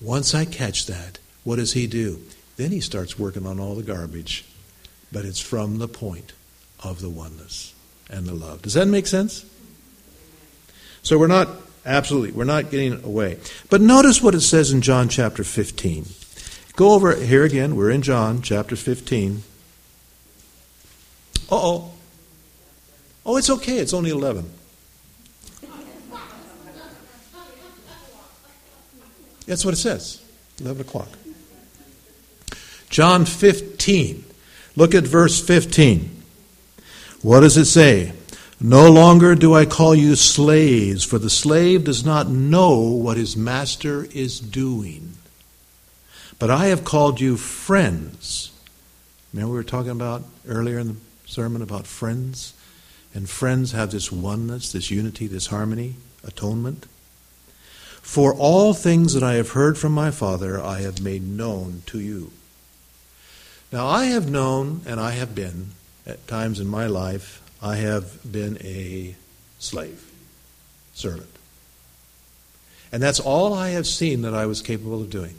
once 0.00 0.34
I 0.34 0.44
catch 0.44 0.86
that, 0.86 1.18
what 1.44 1.56
does 1.56 1.74
he 1.74 1.86
do? 1.86 2.20
Then 2.56 2.70
he 2.70 2.80
starts 2.80 3.18
working 3.18 3.46
on 3.46 3.60
all 3.60 3.74
the 3.74 3.82
garbage. 3.82 4.44
But 5.12 5.24
it's 5.24 5.40
from 5.40 5.78
the 5.78 5.88
point 5.88 6.32
of 6.82 7.00
the 7.00 7.10
oneness 7.10 7.73
and 8.10 8.26
the 8.26 8.34
love. 8.34 8.62
Does 8.62 8.74
that 8.74 8.86
make 8.86 9.06
sense? 9.06 9.44
So 11.02 11.18
we're 11.18 11.26
not, 11.26 11.48
absolutely, 11.84 12.32
we're 12.32 12.44
not 12.44 12.70
getting 12.70 13.04
away. 13.04 13.38
But 13.70 13.80
notice 13.80 14.22
what 14.22 14.34
it 14.34 14.40
says 14.40 14.72
in 14.72 14.80
John 14.80 15.08
chapter 15.08 15.44
15. 15.44 16.06
Go 16.76 16.92
over 16.92 17.14
here 17.14 17.44
again. 17.44 17.76
We're 17.76 17.90
in 17.90 18.02
John 18.02 18.42
chapter 18.42 18.74
15. 18.74 19.42
Uh 21.50 21.54
oh. 21.54 21.90
Oh, 23.26 23.36
it's 23.36 23.50
okay. 23.50 23.78
It's 23.78 23.94
only 23.94 24.10
11. 24.10 24.50
That's 29.46 29.64
what 29.64 29.74
it 29.74 29.78
says. 29.78 30.22
11 30.60 30.82
o'clock. 30.82 31.08
John 32.88 33.24
15. 33.24 34.24
Look 34.76 34.94
at 34.94 35.04
verse 35.04 35.44
15. 35.44 36.13
What 37.24 37.40
does 37.40 37.56
it 37.56 37.64
say? 37.64 38.12
No 38.60 38.92
longer 38.92 39.34
do 39.34 39.54
I 39.54 39.64
call 39.64 39.94
you 39.94 40.14
slaves, 40.14 41.04
for 41.04 41.18
the 41.18 41.30
slave 41.30 41.84
does 41.84 42.04
not 42.04 42.28
know 42.28 42.78
what 42.80 43.16
his 43.16 43.34
master 43.34 44.04
is 44.12 44.38
doing. 44.38 45.14
But 46.38 46.50
I 46.50 46.66
have 46.66 46.84
called 46.84 47.22
you 47.22 47.38
friends. 47.38 48.52
Remember, 49.32 49.52
we 49.52 49.56
were 49.56 49.64
talking 49.64 49.90
about 49.90 50.24
earlier 50.46 50.78
in 50.78 50.88
the 50.88 50.96
sermon 51.24 51.62
about 51.62 51.86
friends? 51.86 52.52
And 53.14 53.26
friends 53.26 53.72
have 53.72 53.90
this 53.90 54.12
oneness, 54.12 54.70
this 54.70 54.90
unity, 54.90 55.26
this 55.26 55.46
harmony, 55.46 55.94
atonement. 56.24 56.84
For 58.02 58.34
all 58.34 58.74
things 58.74 59.14
that 59.14 59.22
I 59.22 59.36
have 59.36 59.52
heard 59.52 59.78
from 59.78 59.92
my 59.92 60.10
Father, 60.10 60.62
I 60.62 60.82
have 60.82 61.00
made 61.00 61.26
known 61.26 61.84
to 61.86 62.00
you. 62.00 62.32
Now, 63.72 63.86
I 63.86 64.04
have 64.04 64.30
known 64.30 64.82
and 64.86 65.00
I 65.00 65.12
have 65.12 65.34
been, 65.34 65.70
at 66.06 66.26
times 66.26 66.60
in 66.60 66.66
my 66.66 66.86
life, 66.86 67.42
I 67.62 67.76
have 67.76 68.30
been 68.30 68.58
a 68.62 69.14
slave, 69.58 70.10
servant. 70.94 71.30
And 72.92 73.02
that's 73.02 73.20
all 73.20 73.54
I 73.54 73.70
have 73.70 73.86
seen 73.86 74.22
that 74.22 74.34
I 74.34 74.46
was 74.46 74.62
capable 74.62 75.00
of 75.00 75.10
doing 75.10 75.36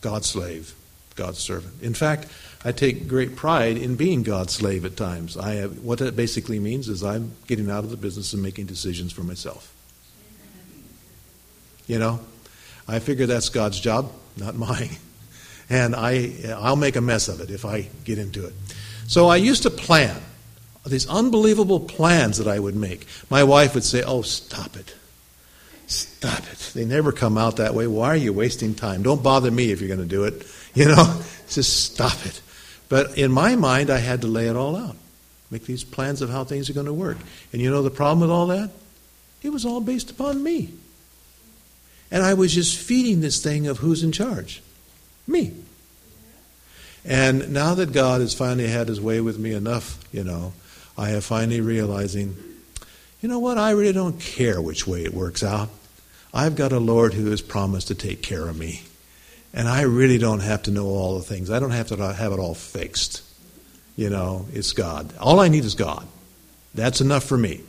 God's 0.00 0.26
slave, 0.26 0.74
God's 1.14 1.38
servant. 1.38 1.82
In 1.82 1.94
fact, 1.94 2.26
I 2.64 2.72
take 2.72 3.08
great 3.08 3.36
pride 3.36 3.76
in 3.76 3.96
being 3.96 4.22
God's 4.22 4.54
slave 4.54 4.84
at 4.84 4.96
times. 4.96 5.36
I 5.36 5.54
have, 5.54 5.80
what 5.80 5.98
that 5.98 6.16
basically 6.16 6.58
means 6.58 6.88
is 6.88 7.02
I'm 7.02 7.32
getting 7.46 7.70
out 7.70 7.84
of 7.84 7.90
the 7.90 7.96
business 7.96 8.32
and 8.32 8.42
making 8.42 8.66
decisions 8.66 9.12
for 9.12 9.22
myself. 9.22 9.74
You 11.86 11.98
know, 11.98 12.20
I 12.88 13.00
figure 13.00 13.26
that's 13.26 13.48
God's 13.48 13.80
job, 13.80 14.12
not 14.36 14.54
mine 14.56 14.96
and 15.72 15.96
I, 15.96 16.32
I'll 16.56 16.76
make 16.76 16.96
a 16.96 17.00
mess 17.00 17.28
of 17.28 17.40
it 17.40 17.50
if 17.50 17.64
I 17.64 17.88
get 18.04 18.18
into 18.18 18.46
it. 18.46 18.52
So 19.06 19.28
I 19.28 19.36
used 19.36 19.62
to 19.64 19.70
plan 19.70 20.20
these 20.86 21.08
unbelievable 21.08 21.80
plans 21.80 22.38
that 22.38 22.48
I 22.48 22.58
would 22.58 22.74
make. 22.74 23.06
My 23.30 23.44
wife 23.44 23.74
would 23.74 23.84
say, 23.84 24.02
Oh, 24.02 24.22
stop 24.22 24.76
it. 24.76 24.94
Stop 25.86 26.40
it. 26.50 26.72
They 26.74 26.84
never 26.84 27.12
come 27.12 27.36
out 27.36 27.56
that 27.56 27.74
way. 27.74 27.86
Why 27.86 28.08
are 28.08 28.16
you 28.16 28.32
wasting 28.32 28.74
time? 28.74 29.02
Don't 29.02 29.22
bother 29.22 29.50
me 29.50 29.70
if 29.70 29.80
you're 29.80 29.94
going 29.94 30.00
to 30.00 30.06
do 30.06 30.24
it. 30.24 30.46
You 30.74 30.86
know, 30.86 31.20
just 31.50 31.84
stop 31.92 32.24
it. 32.24 32.40
But 32.88 33.18
in 33.18 33.30
my 33.30 33.56
mind, 33.56 33.90
I 33.90 33.98
had 33.98 34.22
to 34.22 34.26
lay 34.26 34.48
it 34.48 34.56
all 34.56 34.74
out, 34.74 34.96
make 35.50 35.66
these 35.66 35.84
plans 35.84 36.22
of 36.22 36.30
how 36.30 36.44
things 36.44 36.70
are 36.70 36.72
going 36.72 36.86
to 36.86 36.94
work. 36.94 37.18
And 37.52 37.60
you 37.60 37.70
know 37.70 37.82
the 37.82 37.90
problem 37.90 38.20
with 38.20 38.30
all 38.30 38.46
that? 38.46 38.70
It 39.42 39.50
was 39.50 39.66
all 39.66 39.82
based 39.82 40.10
upon 40.10 40.42
me. 40.42 40.70
And 42.10 42.22
I 42.22 42.32
was 42.32 42.54
just 42.54 42.78
feeding 42.78 43.20
this 43.20 43.42
thing 43.42 43.66
of 43.66 43.80
who's 43.80 44.02
in 44.02 44.12
charge. 44.12 44.62
Me. 45.26 45.52
And 47.04 47.52
now 47.52 47.74
that 47.74 47.92
God 47.92 48.20
has 48.20 48.34
finally 48.34 48.68
had 48.68 48.88
his 48.88 49.00
way 49.00 49.20
with 49.20 49.38
me 49.38 49.52
enough, 49.52 49.98
you 50.12 50.22
know, 50.22 50.52
I 50.96 51.08
have 51.08 51.24
finally 51.24 51.60
realizing, 51.60 52.36
you 53.20 53.28
know 53.28 53.38
what, 53.38 53.58
I 53.58 53.70
really 53.72 53.92
don't 53.92 54.20
care 54.20 54.60
which 54.60 54.86
way 54.86 55.04
it 55.04 55.14
works 55.14 55.42
out. 55.42 55.68
I've 56.32 56.56
got 56.56 56.72
a 56.72 56.78
Lord 56.78 57.14
who 57.14 57.30
has 57.30 57.42
promised 57.42 57.88
to 57.88 57.94
take 57.94 58.22
care 58.22 58.48
of 58.48 58.56
me. 58.56 58.82
And 59.52 59.68
I 59.68 59.82
really 59.82 60.18
don't 60.18 60.40
have 60.40 60.62
to 60.64 60.70
know 60.70 60.86
all 60.86 61.18
the 61.18 61.24
things. 61.24 61.50
I 61.50 61.58
don't 61.58 61.72
have 61.72 61.88
to 61.88 61.96
have 62.14 62.32
it 62.32 62.38
all 62.38 62.54
fixed. 62.54 63.22
You 63.96 64.08
know, 64.08 64.46
it's 64.52 64.72
God. 64.72 65.12
All 65.18 65.40
I 65.40 65.48
need 65.48 65.64
is 65.64 65.74
God. 65.74 66.06
That's 66.74 67.00
enough 67.00 67.24
for 67.24 67.36
me. 67.36 67.60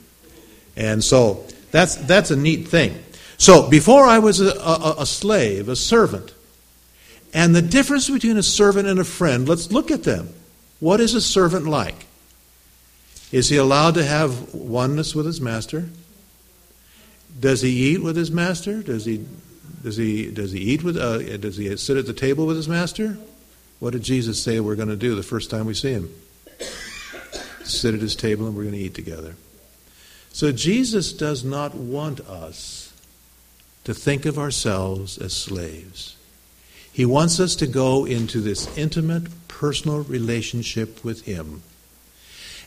And 0.78 1.04
so 1.04 1.46
that's, 1.72 1.96
that's 1.96 2.32
a 2.32 2.38
neat 2.38 2.68
thing. 2.70 3.04
So 3.38 3.70
before 3.70 4.06
I 4.06 4.20
was 4.20 4.40
a, 4.40 4.58
a, 4.58 4.96
a 5.00 5.06
slave, 5.06 5.68
a 5.68 5.76
servant, 5.76 6.34
and 7.34 7.56
the 7.56 7.62
difference 7.62 8.10
between 8.10 8.38
a 8.38 8.44
servant 8.44 8.88
and 8.88 9.00
a 9.00 9.04
friend, 9.04 9.50
let's 9.50 9.72
look 9.72 9.90
at 9.90 10.04
them. 10.04 10.30
What 10.80 11.00
is 11.00 11.16
a 11.16 11.22
servant 11.22 11.66
like? 11.66 12.06
Is 13.32 13.50
he 13.50 13.58
allowed 13.58 13.96
to 13.96 14.04
have 14.04 14.54
oneness 14.54 15.16
with 15.16 15.26
his 15.26 15.42
master? 15.42 15.90
Does 17.40 17.62
he 17.62 17.70
eat 17.70 18.04
with 18.04 18.16
his 18.16 18.30
master? 18.30 18.84
Does 18.84 19.06
he 19.06 19.26
does 19.82 19.98
he 19.98 20.30
does 20.30 20.52
he 20.52 20.60
eat 20.60 20.84
with 20.84 20.98
uh, 20.98 21.38
does 21.38 21.58
he 21.58 21.76
sit 21.78 21.98
at 21.98 22.06
the 22.06 22.14
table 22.14 22.46
with 22.46 22.58
his 22.58 22.70
master? 22.70 23.18
What 23.80 23.94
did 23.94 24.04
Jesus 24.04 24.42
say 24.42 24.60
we're 24.60 24.76
going 24.76 24.90
to 24.90 24.96
do 24.96 25.16
the 25.16 25.24
first 25.24 25.50
time 25.50 25.66
we 25.66 25.74
see 25.74 25.94
him? 25.94 26.14
Sit 27.64 27.96
at 27.96 28.02
his 28.02 28.16
table 28.16 28.46
and 28.46 28.56
we're 28.56 28.64
going 28.64 28.76
to 28.76 28.80
eat 28.80 28.94
together. 28.94 29.36
So 30.32 30.52
Jesus 30.52 31.12
does 31.12 31.44
not 31.44 31.74
want 31.74 32.20
us 32.22 32.94
to 33.84 33.94
think 33.94 34.26
of 34.26 34.38
ourselves 34.38 35.18
as 35.18 35.34
slaves. 35.34 36.16
He 36.94 37.06
wants 37.06 37.40
us 37.40 37.56
to 37.58 37.68
go 37.68 38.06
into 38.06 38.40
this 38.40 38.78
intimate, 38.78 39.24
personal 39.48 40.02
relationship 40.04 41.04
with 41.04 41.26
Him. 41.26 41.64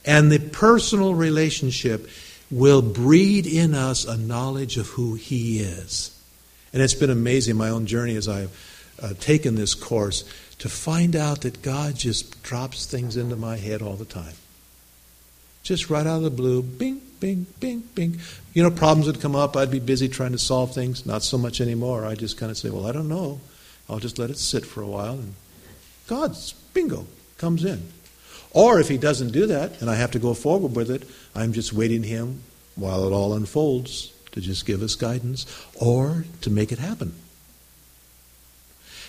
And 0.05 0.31
the 0.31 0.41
personal 0.41 1.15
relationship 1.15 2.09
will 2.51 2.83
breed 2.83 3.47
in 3.47 3.73
us 3.75 4.05
a 4.05 4.17
knowledge 4.17 4.77
of 4.77 4.89
who 4.89 5.15
He 5.15 5.61
is. 5.61 6.13
And 6.73 6.83
it's 6.83 6.95
been 6.95 7.11
amazing, 7.11 7.57
my 7.57 7.71
own 7.71 7.87
journey 7.87 8.17
as 8.17 8.29
I've 8.29 8.51
uh, 9.01 9.15
taken 9.21 9.55
this 9.55 9.75
course, 9.75 10.25
to 10.59 10.69
find 10.69 11.15
out 11.15 11.43
that 11.43 11.63
God 11.63 11.95
just 11.95 12.43
drops 12.43 12.87
things 12.87 13.17
into 13.17 13.37
my 13.37 13.57
head 13.57 13.81
all 13.81 13.95
the 13.95 14.05
time. 14.05 14.35
Just 15.63 15.91
right 15.91 16.07
out 16.07 16.19
of 16.19 16.23
the 16.23 16.31
blue, 16.31 16.63
bing, 16.63 17.01
bing, 17.21 17.47
bing, 17.61 17.85
bing. 17.95 18.21
You 18.55 18.63
know, 18.63 18.71
problems 18.71 19.07
would 19.07 19.21
come 19.21 19.37
up. 19.37 19.57
I'd 19.57 19.71
be 19.71 19.81
busy 19.81 20.09
trying 20.09 20.33
to 20.33 20.39
solve 20.39 20.75
things. 20.75 21.07
Not 21.07 21.23
so 21.23 21.39
much 21.39 21.61
anymore. 21.61 22.07
I 22.07 22.15
just 22.15 22.39
kind 22.39 22.51
of 22.51 22.59
say, 22.59 22.71
well, 22.71 22.87
I 22.87 22.93
don't 22.93 23.09
know. 23.09 23.41
I'll 23.89 23.99
just 23.99 24.19
let 24.19 24.31
it 24.31 24.39
sit 24.39 24.65
for 24.67 24.83
a 24.83 24.87
while, 24.87 25.15
and 25.15 25.35
God's 26.07 26.53
bingo 26.75 27.07
comes 27.39 27.65
in. 27.65 27.83
Or 28.51 28.81
if 28.81 28.89
He 28.89 28.99
doesn't 28.99 29.33
do 29.33 29.47
that, 29.47 29.81
and 29.81 29.91
I 29.91 29.97
have 29.97 30.13
to 30.13 30.19
go 30.19 30.35
forward 30.35 30.75
with 30.75 30.91
it, 30.91 31.09
I'm 31.35 31.53
just 31.53 31.73
waiting 31.73 32.03
Him 32.03 32.43
while 32.75 33.07
it 33.07 33.13
all 33.13 33.35
unfolds 33.35 34.13
to 34.33 34.41
just 34.41 34.67
give 34.67 34.83
us 34.83 34.95
guidance 34.95 35.47
or 35.75 36.25
to 36.43 36.51
make 36.51 36.73
it 36.73 36.79
happen. 36.79 37.15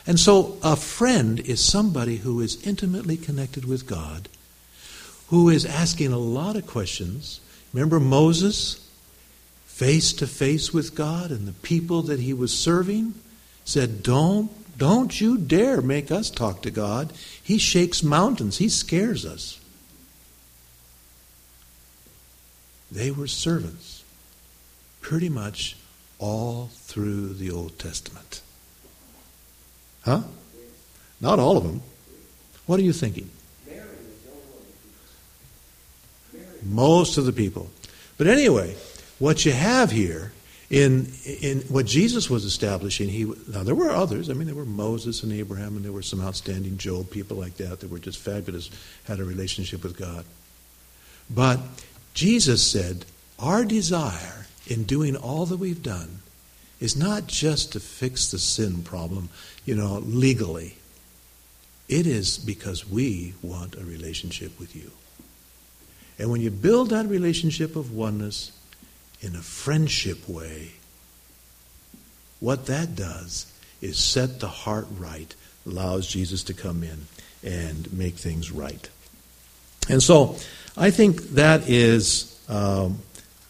And 0.06 0.18
so, 0.18 0.58
a 0.64 0.78
friend 0.78 1.40
is 1.42 1.62
somebody 1.62 2.18
who 2.18 2.40
is 2.40 2.66
intimately 2.66 3.18
connected 3.18 3.66
with 3.66 3.86
God, 3.86 4.30
who 5.28 5.50
is 5.50 5.66
asking 5.66 6.14
a 6.14 6.18
lot 6.18 6.56
of 6.56 6.66
questions. 6.66 7.42
Remember 7.74 8.00
Moses, 8.00 8.90
face 9.66 10.14
to 10.14 10.26
face 10.26 10.74
with 10.74 10.96
God, 10.96 11.30
and 11.30 11.46
the 11.46 11.52
people 11.52 12.04
that 12.04 12.22
he 12.22 12.34
was 12.34 12.58
serving 12.58 13.16
said, 13.66 14.02
Don't 14.02 14.50
don't 14.78 15.20
you 15.20 15.38
dare 15.38 15.82
make 15.82 16.12
us 16.12 16.30
talk 16.30 16.62
to 16.62 16.72
God. 16.72 17.12
He 17.42 17.58
shakes 17.58 18.04
mountains, 18.04 18.58
He 18.58 18.70
scares 18.70 19.26
us. 19.26 19.60
They 22.92 23.12
were 23.12 23.28
servants 23.28 24.04
pretty 25.02 25.30
much 25.30 25.76
all 26.20 26.70
through 26.74 27.34
the 27.34 27.52
Old 27.52 27.78
Testament. 27.80 28.42
Huh? 30.04 30.22
Not 31.20 31.40
all 31.40 31.58
of 31.58 31.64
them. 31.64 31.82
What 32.66 32.80
are 32.80 32.84
you 32.84 32.94
thinking? 32.94 33.30
Most 36.64 37.18
of 37.18 37.26
the 37.26 37.34
people. 37.34 37.70
But 38.18 38.28
anyway, 38.28 38.76
what 39.20 39.46
you 39.46 39.52
have 39.52 39.92
here 39.92 40.32
in, 40.70 41.08
in 41.24 41.60
what 41.70 41.86
Jesus 41.86 42.30
was 42.30 42.44
establishing, 42.44 43.08
he 43.08 43.24
now 43.48 43.64
there 43.64 43.76
were 43.76 43.90
others. 43.90 44.30
I 44.30 44.34
mean, 44.34 44.48
there 44.48 44.56
were 44.56 44.66
Moses 44.66 45.24
and 45.24 45.32
Abraham, 45.32 45.78
and 45.78 45.86
there 45.86 45.94
were 45.94 46.02
some 46.02 46.22
outstanding 46.22 46.78
Job 46.78 47.10
people 47.10 47.38
like 47.38 47.56
that 47.58 47.80
that 47.80 47.90
were 47.90 48.00
just 48.00 48.20
fabulous, 48.20 48.70
had 49.06 49.20
a 49.20 49.24
relationship 49.24 49.84
with 49.84 49.98
God. 49.98 50.26
But 51.30 51.60
Jesus 52.14 52.66
said, 52.66 53.06
our 53.40 53.64
desire 53.64 54.48
in 54.68 54.84
doing 54.84 55.16
all 55.16 55.46
that 55.46 55.58
we've 55.58 55.84
done 55.84 56.20
is 56.80 56.98
not 56.98 57.28
just 57.28 57.74
to 57.74 57.80
fix 57.80 58.32
the 58.32 58.40
sin 58.40 58.84
problem, 58.84 59.30
you 59.66 59.76
know, 59.76 60.00
legally. 60.00 60.76
It 61.88 62.06
is 62.06 62.38
because 62.38 62.88
we 62.88 63.34
want 63.42 63.76
a 63.76 63.86
relationship 63.86 64.60
with 64.60 64.76
you. 64.76 64.92
And 66.20 66.30
when 66.30 66.42
you 66.42 66.52
build 66.52 66.90
that 66.90 67.06
relationship 67.06 67.76
of 67.76 67.94
oneness, 67.94 68.52
in 69.22 69.36
a 69.36 69.42
friendship 69.42 70.28
way, 70.28 70.72
what 72.40 72.68
that 72.68 72.96
does 72.96 73.52
is 73.82 73.98
set 73.98 74.40
the 74.40 74.48
heart 74.48 74.88
right, 74.98 75.34
allows 75.66 76.08
Jesus 76.08 76.44
to 76.44 76.54
come 76.54 76.84
in 76.84 77.08
and 77.44 77.92
make 77.94 78.16
things 78.16 78.52
right. 78.52 78.90
And 79.90 80.02
so 80.02 80.36
I 80.76 80.92
think 80.92 81.22
that 81.32 81.68
is, 81.70 82.40
um, 82.50 83.00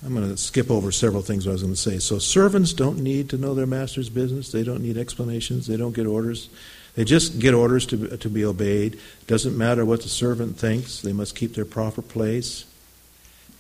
I'm 0.05 0.13
going 0.13 0.30
to 0.30 0.38
skip 0.38 0.70
over 0.70 0.91
several 0.91 1.22
things 1.22 1.47
I 1.47 1.51
was 1.51 1.63
going 1.63 1.74
to 1.74 1.80
say. 1.80 1.99
So 1.99 2.20
servants 2.20 2.74
don't 2.74 2.99
need 2.99 3.30
to 3.32 3.38
know 3.38 3.53
their 3.53 3.65
master's 3.65 4.09
business, 4.09 4.51
they 4.51 4.63
don't 4.63 4.82
need 4.82 4.97
explanations, 4.97 5.68
they 5.68 5.78
don't 5.78 5.95
get 5.95 6.05
orders. 6.05 6.49
They 6.95 7.03
just 7.03 7.38
get 7.38 7.53
orders 7.53 7.86
to, 7.88 8.18
to 8.18 8.28
be 8.28 8.43
obeyed. 8.43 8.99
Doesn't 9.28 9.55
matter 9.55 9.86
what 9.86 10.01
the 10.01 10.09
servant 10.09 10.57
thinks, 10.57 11.01
they 11.01 11.13
must 11.13 11.36
keep 11.36 11.53
their 11.53 11.63
proper 11.63 12.01
place. 12.01 12.65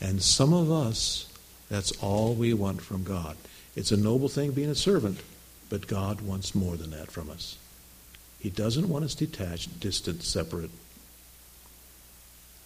And 0.01 0.23
some 0.23 0.53
of 0.53 0.71
us 0.71 1.26
that's 1.69 1.91
all 2.01 2.33
we 2.33 2.53
want 2.53 2.81
from 2.81 3.03
God. 3.03 3.37
It's 3.75 3.91
a 3.91 3.97
noble 3.97 4.29
thing 4.29 4.51
being 4.51 4.69
a 4.69 4.75
servant, 4.75 5.19
but 5.69 5.87
God 5.87 6.21
wants 6.21 6.55
more 6.55 6.75
than 6.77 6.91
that 6.91 7.11
from 7.11 7.29
us. 7.29 7.57
He 8.39 8.49
doesn't 8.49 8.89
want 8.89 9.05
us 9.05 9.15
detached, 9.15 9.79
distant, 9.79 10.23
separate, 10.23 10.71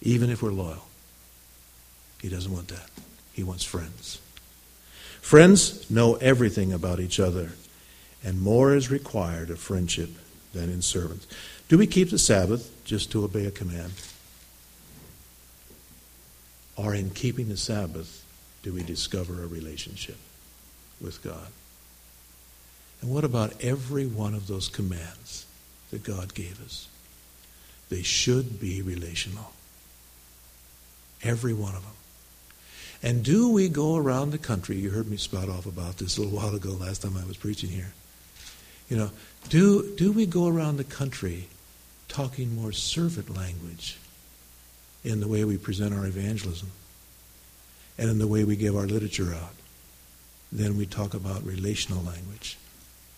even 0.00 0.30
if 0.30 0.42
we're 0.42 0.50
loyal. 0.50 0.86
He 2.20 2.28
doesn't 2.28 2.52
want 2.52 2.68
that. 2.68 2.88
He 3.32 3.42
wants 3.42 3.64
friends. 3.64 4.20
Friends 5.20 5.90
know 5.90 6.14
everything 6.16 6.72
about 6.72 7.00
each 7.00 7.18
other, 7.18 7.52
and 8.24 8.40
more 8.40 8.74
is 8.74 8.90
required 8.90 9.50
of 9.50 9.58
friendship 9.58 10.10
than 10.52 10.70
in 10.70 10.82
servants. 10.82 11.26
Do 11.68 11.78
we 11.78 11.86
keep 11.86 12.10
the 12.10 12.18
Sabbath 12.18 12.70
just 12.84 13.10
to 13.12 13.24
obey 13.24 13.46
a 13.46 13.50
command? 13.50 13.92
Or 16.76 16.94
in 16.94 17.10
keeping 17.10 17.48
the 17.48 17.56
Sabbath, 17.56 18.21
do 18.62 18.72
we 18.72 18.82
discover 18.82 19.42
a 19.42 19.46
relationship 19.46 20.16
with 21.00 21.22
God. 21.22 21.48
And 23.00 23.10
what 23.10 23.24
about 23.24 23.60
every 23.60 24.06
one 24.06 24.34
of 24.34 24.46
those 24.46 24.68
commands 24.68 25.46
that 25.90 26.04
God 26.04 26.34
gave 26.34 26.62
us? 26.64 26.88
They 27.88 28.02
should 28.02 28.60
be 28.60 28.80
relational. 28.80 29.52
Every 31.22 31.52
one 31.52 31.74
of 31.74 31.82
them. 31.82 31.92
And 33.02 33.24
do 33.24 33.50
we 33.50 33.68
go 33.68 33.96
around 33.96 34.30
the 34.30 34.38
country? 34.38 34.76
You 34.76 34.90
heard 34.90 35.10
me 35.10 35.16
spout 35.16 35.48
off 35.48 35.66
about 35.66 35.98
this 35.98 36.16
a 36.16 36.22
little 36.22 36.38
while 36.38 36.54
ago, 36.54 36.70
last 36.70 37.02
time 37.02 37.16
I 37.16 37.26
was 37.26 37.36
preaching 37.36 37.70
here. 37.70 37.92
You 38.88 38.96
know, 38.96 39.10
do, 39.48 39.94
do 39.96 40.12
we 40.12 40.24
go 40.24 40.46
around 40.46 40.76
the 40.76 40.84
country 40.84 41.48
talking 42.06 42.54
more 42.54 42.72
servant 42.72 43.34
language 43.34 43.98
in 45.02 45.18
the 45.18 45.26
way 45.26 45.44
we 45.44 45.58
present 45.58 45.92
our 45.92 46.06
evangelism? 46.06 46.70
And 47.98 48.10
in 48.10 48.18
the 48.18 48.26
way 48.26 48.44
we 48.44 48.56
give 48.56 48.76
our 48.76 48.86
literature 48.86 49.34
out. 49.34 49.54
Then 50.50 50.76
we 50.76 50.86
talk 50.86 51.14
about 51.14 51.44
relational 51.44 52.02
language 52.02 52.58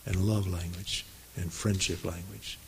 and 0.06 0.16
love 0.16 0.46
language 0.46 1.04
and 1.36 1.52
friendship 1.52 2.04
language. 2.04 2.58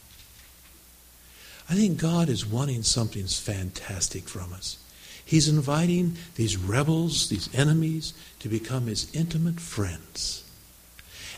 I 1.69 1.75
think 1.75 1.99
God 1.99 2.29
is 2.29 2.47
wanting 2.47 2.83
something 2.83 3.27
fantastic 3.27 4.29
from 4.29 4.53
us. 4.53 4.79
He's 5.25 5.49
inviting 5.49 6.17
these 6.37 6.57
rebels, 6.57 7.29
these 7.29 7.53
enemies, 7.53 8.15
to 8.39 8.49
become 8.49 8.87
his 8.87 9.13
intimate 9.13 9.59
friends. 9.59 10.45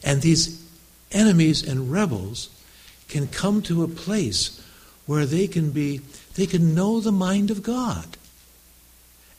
And 0.04 0.20
these 0.20 0.62
enemies 1.10 1.66
and 1.66 1.90
rebels 1.90 2.50
can 3.08 3.28
come 3.28 3.62
to 3.62 3.82
a 3.82 3.88
place 3.88 4.62
where 5.06 5.24
they 5.24 5.46
can 5.46 5.70
be, 5.70 6.02
they 6.34 6.46
can 6.46 6.74
know 6.74 7.00
the 7.00 7.12
mind 7.12 7.50
of 7.50 7.62
God 7.62 8.17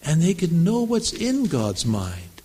and 0.03 0.21
they 0.21 0.33
could 0.33 0.51
know 0.51 0.81
what's 0.83 1.13
in 1.13 1.45
God's 1.45 1.85
mind. 1.85 2.41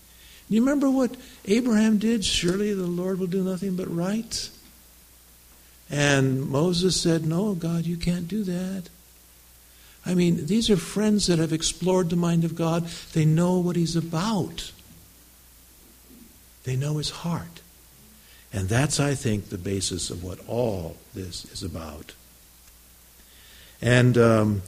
You 0.49 0.61
remember 0.61 0.91
what 0.91 1.17
Abraham 1.47 1.99
did? 1.99 2.25
Surely 2.25 2.75
the 2.75 2.87
Lord 2.87 3.19
will 3.19 3.27
do 3.27 3.43
nothing 3.43 3.77
but 3.77 3.93
right. 3.93 4.51
And 5.91 6.49
Moses 6.49 7.01
said, 7.01 7.25
No, 7.25 7.55
God, 7.55 7.87
you 7.87 7.97
can't 7.97 8.29
do 8.29 8.43
that. 8.45 8.85
I 10.07 10.15
mean, 10.15 10.47
these 10.47 10.69
are 10.69 10.77
friends 10.77 11.27
that 11.29 11.39
have 11.39 11.53
explored 11.53 12.11
the 12.11 12.17
mind 12.17 12.45
of 12.45 12.55
God. 12.55 12.87
They 13.13 13.25
know 13.25 13.59
what 13.59 13.77
He's 13.77 13.97
about, 13.97 14.73
they 16.65 16.77
know 16.77 16.99
His 16.99 17.11
heart. 17.11 17.61
And 18.53 18.69
that's, 18.69 19.01
I 19.01 19.17
think, 19.17 19.49
the 19.49 19.59
basis 19.59 20.11
of 20.11 20.23
what 20.23 20.39
all 20.47 20.97
this 21.13 21.45
is 21.47 21.65
about. 21.65 22.15
And 23.83 24.17
um, 24.17 24.63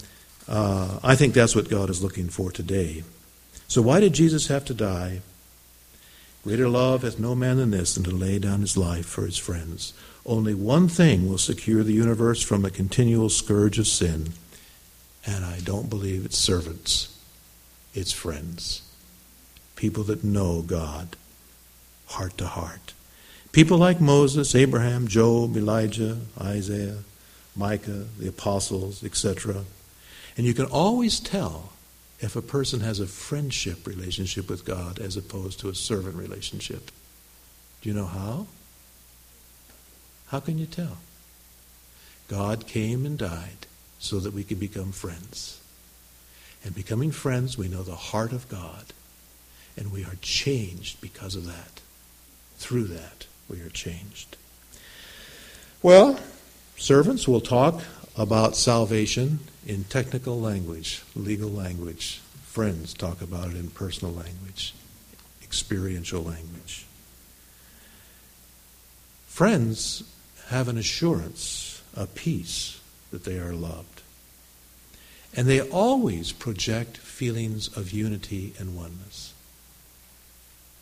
uh, 0.48 1.00
I 1.02 1.16
think 1.16 1.34
that's 1.34 1.56
what 1.56 1.68
God 1.68 1.90
is 1.90 2.02
looking 2.02 2.28
for 2.28 2.50
today. 2.50 3.02
So, 3.68 3.82
why 3.82 4.00
did 4.00 4.12
Jesus 4.12 4.46
have 4.46 4.64
to 4.66 4.74
die? 4.74 5.20
Greater 6.44 6.68
love 6.68 7.02
hath 7.02 7.18
no 7.18 7.34
man 7.34 7.56
than 7.56 7.72
this, 7.72 7.94
than 7.94 8.04
to 8.04 8.12
lay 8.12 8.38
down 8.38 8.60
his 8.60 8.76
life 8.76 9.06
for 9.06 9.26
his 9.26 9.36
friends. 9.36 9.92
Only 10.24 10.54
one 10.54 10.88
thing 10.88 11.28
will 11.28 11.38
secure 11.38 11.82
the 11.82 11.92
universe 11.92 12.42
from 12.42 12.64
a 12.64 12.70
continual 12.70 13.28
scourge 13.28 13.80
of 13.80 13.88
sin, 13.88 14.32
and 15.26 15.44
I 15.44 15.58
don't 15.58 15.90
believe 15.90 16.24
it's 16.24 16.38
servants, 16.38 17.18
it's 17.94 18.12
friends. 18.12 18.82
People 19.74 20.04
that 20.04 20.22
know 20.22 20.62
God, 20.62 21.16
heart 22.06 22.38
to 22.38 22.46
heart. 22.46 22.92
People 23.50 23.78
like 23.78 24.00
Moses, 24.00 24.54
Abraham, 24.54 25.08
Job, 25.08 25.56
Elijah, 25.56 26.18
Isaiah, 26.40 26.98
Micah, 27.56 28.04
the 28.18 28.28
apostles, 28.28 29.02
etc. 29.02 29.64
And 30.36 30.46
you 30.46 30.54
can 30.54 30.66
always 30.66 31.18
tell 31.18 31.72
if 32.20 32.36
a 32.36 32.42
person 32.42 32.80
has 32.80 33.00
a 33.00 33.06
friendship 33.06 33.86
relationship 33.86 34.48
with 34.48 34.64
God 34.64 34.98
as 34.98 35.16
opposed 35.16 35.60
to 35.60 35.68
a 35.68 35.74
servant 35.74 36.16
relationship. 36.16 36.90
Do 37.80 37.88
you 37.88 37.94
know 37.94 38.06
how? 38.06 38.46
How 40.28 40.40
can 40.40 40.58
you 40.58 40.66
tell? 40.66 40.98
God 42.28 42.66
came 42.66 43.06
and 43.06 43.18
died 43.18 43.66
so 43.98 44.18
that 44.20 44.32
we 44.32 44.44
could 44.44 44.60
become 44.60 44.92
friends. 44.92 45.60
And 46.64 46.74
becoming 46.74 47.12
friends, 47.12 47.56
we 47.56 47.68
know 47.68 47.82
the 47.82 47.94
heart 47.94 48.32
of 48.32 48.48
God. 48.48 48.86
And 49.76 49.92
we 49.92 50.04
are 50.04 50.16
changed 50.20 51.00
because 51.00 51.34
of 51.34 51.46
that. 51.46 51.80
Through 52.58 52.84
that, 52.84 53.26
we 53.48 53.60
are 53.60 53.68
changed. 53.68 54.36
Well, 55.82 56.18
servants 56.76 57.28
will 57.28 57.40
talk 57.40 57.82
about 58.16 58.56
salvation 58.56 59.40
in 59.66 59.84
technical 59.84 60.40
language, 60.40 61.02
legal 61.14 61.50
language. 61.50 62.20
Friends 62.44 62.94
talk 62.94 63.20
about 63.20 63.50
it 63.50 63.56
in 63.56 63.68
personal 63.68 64.14
language, 64.14 64.72
experiential 65.42 66.22
language. 66.22 66.86
Friends 69.26 70.04
have 70.48 70.68
an 70.68 70.78
assurance, 70.78 71.82
a 71.94 72.06
peace 72.06 72.80
that 73.10 73.24
they 73.24 73.38
are 73.38 73.52
loved. 73.52 74.02
And 75.34 75.46
they 75.46 75.60
always 75.60 76.32
project 76.32 76.96
feelings 76.96 77.68
of 77.76 77.92
unity 77.92 78.54
and 78.58 78.74
oneness. 78.74 79.34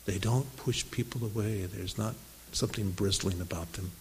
They 0.05 0.17
don't 0.17 0.55
push 0.55 0.85
people 0.91 1.25
away. 1.25 1.65
There's 1.65 1.97
not 1.97 2.15
something 2.53 2.91
bristling 2.91 3.41
about 3.41 3.73
them. 3.73 3.91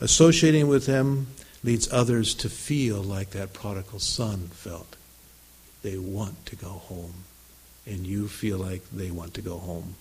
Associating 0.00 0.68
with 0.68 0.86
them 0.86 1.26
leads 1.66 1.92
others 1.92 2.32
to 2.32 2.48
feel 2.48 3.02
like 3.02 3.30
that 3.30 3.52
prodigal 3.52 3.98
son 3.98 4.46
felt. 4.52 4.94
They 5.82 5.98
want 5.98 6.46
to 6.46 6.56
go 6.56 6.68
home, 6.68 7.24
and 7.84 8.06
you 8.06 8.28
feel 8.28 8.58
like 8.58 8.88
they 8.90 9.10
want 9.10 9.34
to 9.34 9.42
go 9.42 9.58
home. 9.58 9.96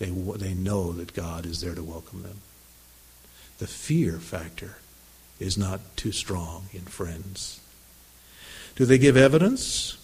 They, 0.00 0.10
they 0.10 0.54
know 0.54 0.90
that 0.92 1.14
God 1.14 1.46
is 1.46 1.60
there 1.60 1.76
to 1.76 1.84
welcome 1.84 2.24
them. 2.24 2.38
The 3.58 3.68
fear 3.68 4.18
factor 4.18 4.78
is 5.38 5.56
not 5.56 5.80
too 5.96 6.10
strong 6.10 6.66
in 6.72 6.82
friends. 6.82 7.60
Do 8.74 8.84
they 8.84 8.98
give 8.98 9.16
evidence 9.16 9.96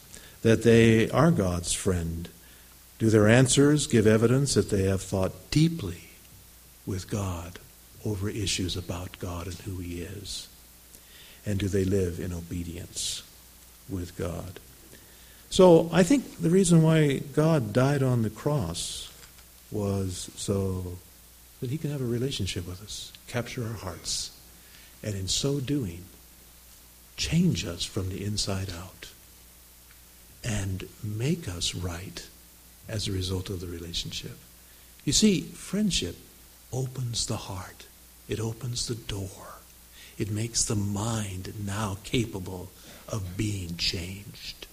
that 0.43 0.63
they 0.63 1.11
are 1.11 1.33
God's 1.33 1.73
friend? 1.73 2.29
Do 3.01 3.11
their 3.11 3.27
answers 3.27 3.89
give 3.89 4.07
evidence 4.07 4.55
that 4.55 4.71
they 4.71 4.85
have 4.85 5.03
thought 5.03 5.51
deeply 5.51 6.11
with 6.87 7.11
God 7.11 7.59
over 8.05 8.29
issues 8.29 8.77
about 8.77 9.19
God 9.19 9.47
and 9.47 9.57
who 9.57 9.79
He 9.79 10.03
is? 10.03 10.47
And 11.49 11.59
do 11.59 11.67
they 11.67 11.87
live 11.87 12.21
in 12.21 12.35
obedience 12.35 13.23
with 13.89 14.19
God? 14.19 14.61
So 15.49 15.89
I 15.91 16.03
think 16.03 16.43
the 16.43 16.51
reason 16.51 16.83
why 16.83 17.23
God 17.33 17.73
died 17.73 18.03
on 18.03 18.21
the 18.21 18.29
cross 18.29 19.11
was 19.71 20.31
so 20.37 20.99
that 21.63 21.71
He 21.71 21.79
can 21.79 21.91
have 21.91 22.03
a 22.03 22.05
relationship 22.05 22.69
with 22.69 22.83
us, 22.83 23.15
capture 23.29 23.65
our 23.65 23.73
hearts, 23.73 24.31
and 25.03 25.15
in 25.15 25.27
so 25.27 25.59
doing, 25.59 26.05
change 27.17 27.65
us 27.65 27.83
from 27.83 28.11
the 28.11 28.23
inside 28.23 28.71
out 28.71 29.09
and 30.45 30.87
make 31.03 31.49
us 31.49 31.75
right 31.75 32.29
as 32.91 33.09
a 33.09 33.13
result 33.13 33.49
of 33.49 33.61
the 33.61 33.69
relationship. 33.69 34.37
You 35.07 35.15
see, 35.15 35.41
friendship 35.41 36.17
opens 36.75 37.25
the 37.25 37.39
heart, 37.39 37.87
it 38.29 38.39
opens 38.39 38.87
the 38.87 38.97
door, 38.97 39.58
it 40.19 40.31
makes 40.31 40.65
the 40.65 40.75
mind 40.75 41.53
now 41.65 41.97
capable 42.05 42.71
of 43.09 43.37
being 43.37 43.77
changed. 43.77 44.67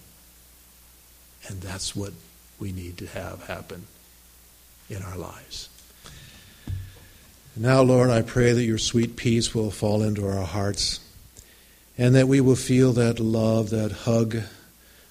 And 1.48 1.62
that's 1.62 1.96
what 1.96 2.14
we 2.60 2.72
need 2.72 2.98
to 2.98 3.08
have 3.08 3.46
happen 3.46 3.86
in 4.90 5.04
our 5.04 5.18
lives. 5.18 5.70
Now, 7.56 7.82
Lord, 7.84 8.10
I 8.10 8.22
pray 8.22 8.52
that 8.52 8.64
your 8.64 8.78
sweet 8.78 9.16
peace 9.16 9.56
will 9.56 9.72
fall 9.72 10.02
into 10.02 10.28
our 10.28 10.46
hearts 10.46 11.00
and 11.98 12.14
that 12.16 12.28
we 12.28 12.42
will 12.42 12.56
feel 12.56 12.92
that 12.94 13.20
love, 13.20 13.70
that 13.70 13.92
hug 13.92 14.40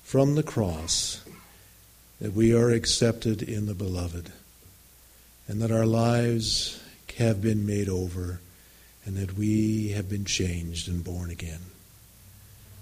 from 0.03 0.35
the 0.35 0.43
cross, 0.43 1.23
that 2.21 2.35
we 2.35 2.55
are 2.55 2.71
accepted 2.71 3.43
in 3.43 3.67
the 3.67 3.75
beloved, 3.75 4.31
and 5.49 5.63
that 5.63 5.71
our 5.71 5.87
lives 5.87 6.81
have 7.19 7.41
been 7.41 7.65
made 7.65 7.89
over, 7.89 8.41
and 9.05 9.17
that 9.17 9.37
we 9.37 9.89
have 9.91 10.09
been 10.09 10.25
changed 10.25 10.89
and 10.89 11.05
born 11.05 11.31
again. 11.31 11.61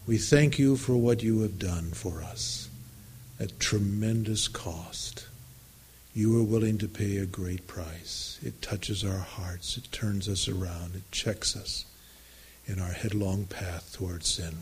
We 0.07 0.19
thank 0.19 0.59
you 0.59 0.77
for 0.77 0.97
what 0.97 1.23
you 1.23 1.41
have 1.41 1.59
done 1.59 1.91
for 1.91 2.23
us 2.23 2.69
at 3.39 3.59
tremendous 3.59 4.49
cost. 4.49 5.27
You 6.15 6.39
are 6.39 6.45
willing 6.45 6.79
to 6.79 6.89
pay 6.89 7.17
a 7.17 7.27
great 7.27 7.67
price. 7.67 8.39
It 8.43 8.61
touches 8.61 9.05
our 9.05 9.19
hearts, 9.19 9.77
it 9.77 9.91
turns 9.93 10.29
us 10.29 10.49
around, 10.49 10.95
it 10.95 11.11
checks 11.11 11.57
us 11.57 11.85
in 12.67 12.79
our 12.81 12.93
headlong 12.93 13.47
path 13.47 13.93
towards 13.93 14.29
sin 14.29 14.59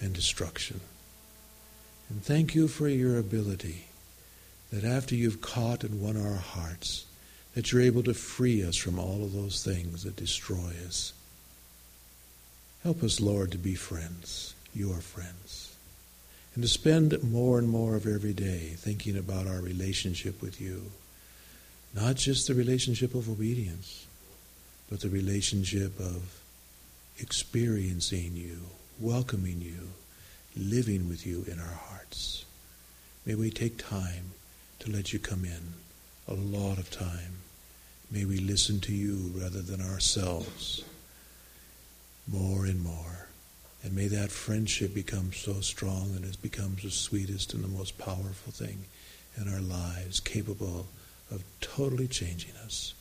and 0.00 0.12
destruction. 0.12 0.80
And 2.08 2.22
thank 2.22 2.54
you 2.54 2.68
for 2.68 2.88
your 2.88 3.18
ability 3.18 3.86
that 4.72 4.84
after 4.84 5.14
you've 5.14 5.40
caught 5.40 5.84
and 5.84 6.00
won 6.00 6.16
our 6.16 6.36
hearts, 6.36 7.06
that 7.54 7.70
you're 7.70 7.82
able 7.82 8.02
to 8.02 8.14
free 8.14 8.64
us 8.64 8.76
from 8.76 8.98
all 8.98 9.24
of 9.24 9.32
those 9.32 9.62
things 9.62 10.04
that 10.04 10.16
destroy 10.16 10.72
us. 10.86 11.12
Help 12.82 13.02
us, 13.02 13.20
Lord, 13.20 13.52
to 13.52 13.58
be 13.58 13.74
friends, 13.74 14.54
your 14.74 15.00
friends, 15.00 15.76
and 16.54 16.62
to 16.62 16.68
spend 16.68 17.22
more 17.22 17.58
and 17.58 17.68
more 17.68 17.94
of 17.94 18.06
every 18.06 18.32
day 18.32 18.74
thinking 18.76 19.16
about 19.16 19.46
our 19.46 19.60
relationship 19.60 20.42
with 20.42 20.60
you. 20.60 20.90
Not 21.94 22.16
just 22.16 22.48
the 22.48 22.54
relationship 22.54 23.14
of 23.14 23.28
obedience, 23.28 24.06
but 24.90 25.00
the 25.00 25.10
relationship 25.10 25.98
of 26.00 26.40
experiencing 27.18 28.32
you, 28.34 28.58
welcoming 28.98 29.60
you, 29.60 29.90
living 30.56 31.08
with 31.08 31.26
you 31.26 31.44
in 31.50 31.60
our 31.60 31.66
hearts. 31.66 32.44
May 33.24 33.34
we 33.34 33.50
take 33.50 33.78
time 33.78 34.32
to 34.80 34.90
let 34.90 35.12
you 35.12 35.18
come 35.18 35.44
in, 35.44 35.74
a 36.26 36.34
lot 36.34 36.78
of 36.78 36.90
time. 36.90 37.41
May 38.12 38.26
we 38.26 38.36
listen 38.36 38.78
to 38.80 38.92
you 38.92 39.32
rather 39.34 39.62
than 39.62 39.80
ourselves 39.80 40.84
more 42.28 42.66
and 42.66 42.82
more. 42.82 43.28
And 43.82 43.96
may 43.96 44.06
that 44.08 44.30
friendship 44.30 44.94
become 44.94 45.32
so 45.32 45.60
strong 45.60 46.12
that 46.12 46.22
it 46.22 46.40
becomes 46.42 46.82
the 46.82 46.90
sweetest 46.90 47.54
and 47.54 47.64
the 47.64 47.68
most 47.68 47.96
powerful 47.96 48.52
thing 48.52 48.84
in 49.40 49.52
our 49.52 49.62
lives, 49.62 50.20
capable 50.20 50.86
of 51.30 51.42
totally 51.62 52.06
changing 52.06 52.54
us. 52.64 52.92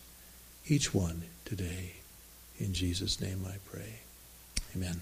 Each 0.66 0.94
one 0.94 1.24
today. 1.44 1.92
In 2.58 2.74
Jesus' 2.74 3.20
name 3.20 3.46
I 3.46 3.58
pray. 3.70 4.00
Amen. 4.76 5.02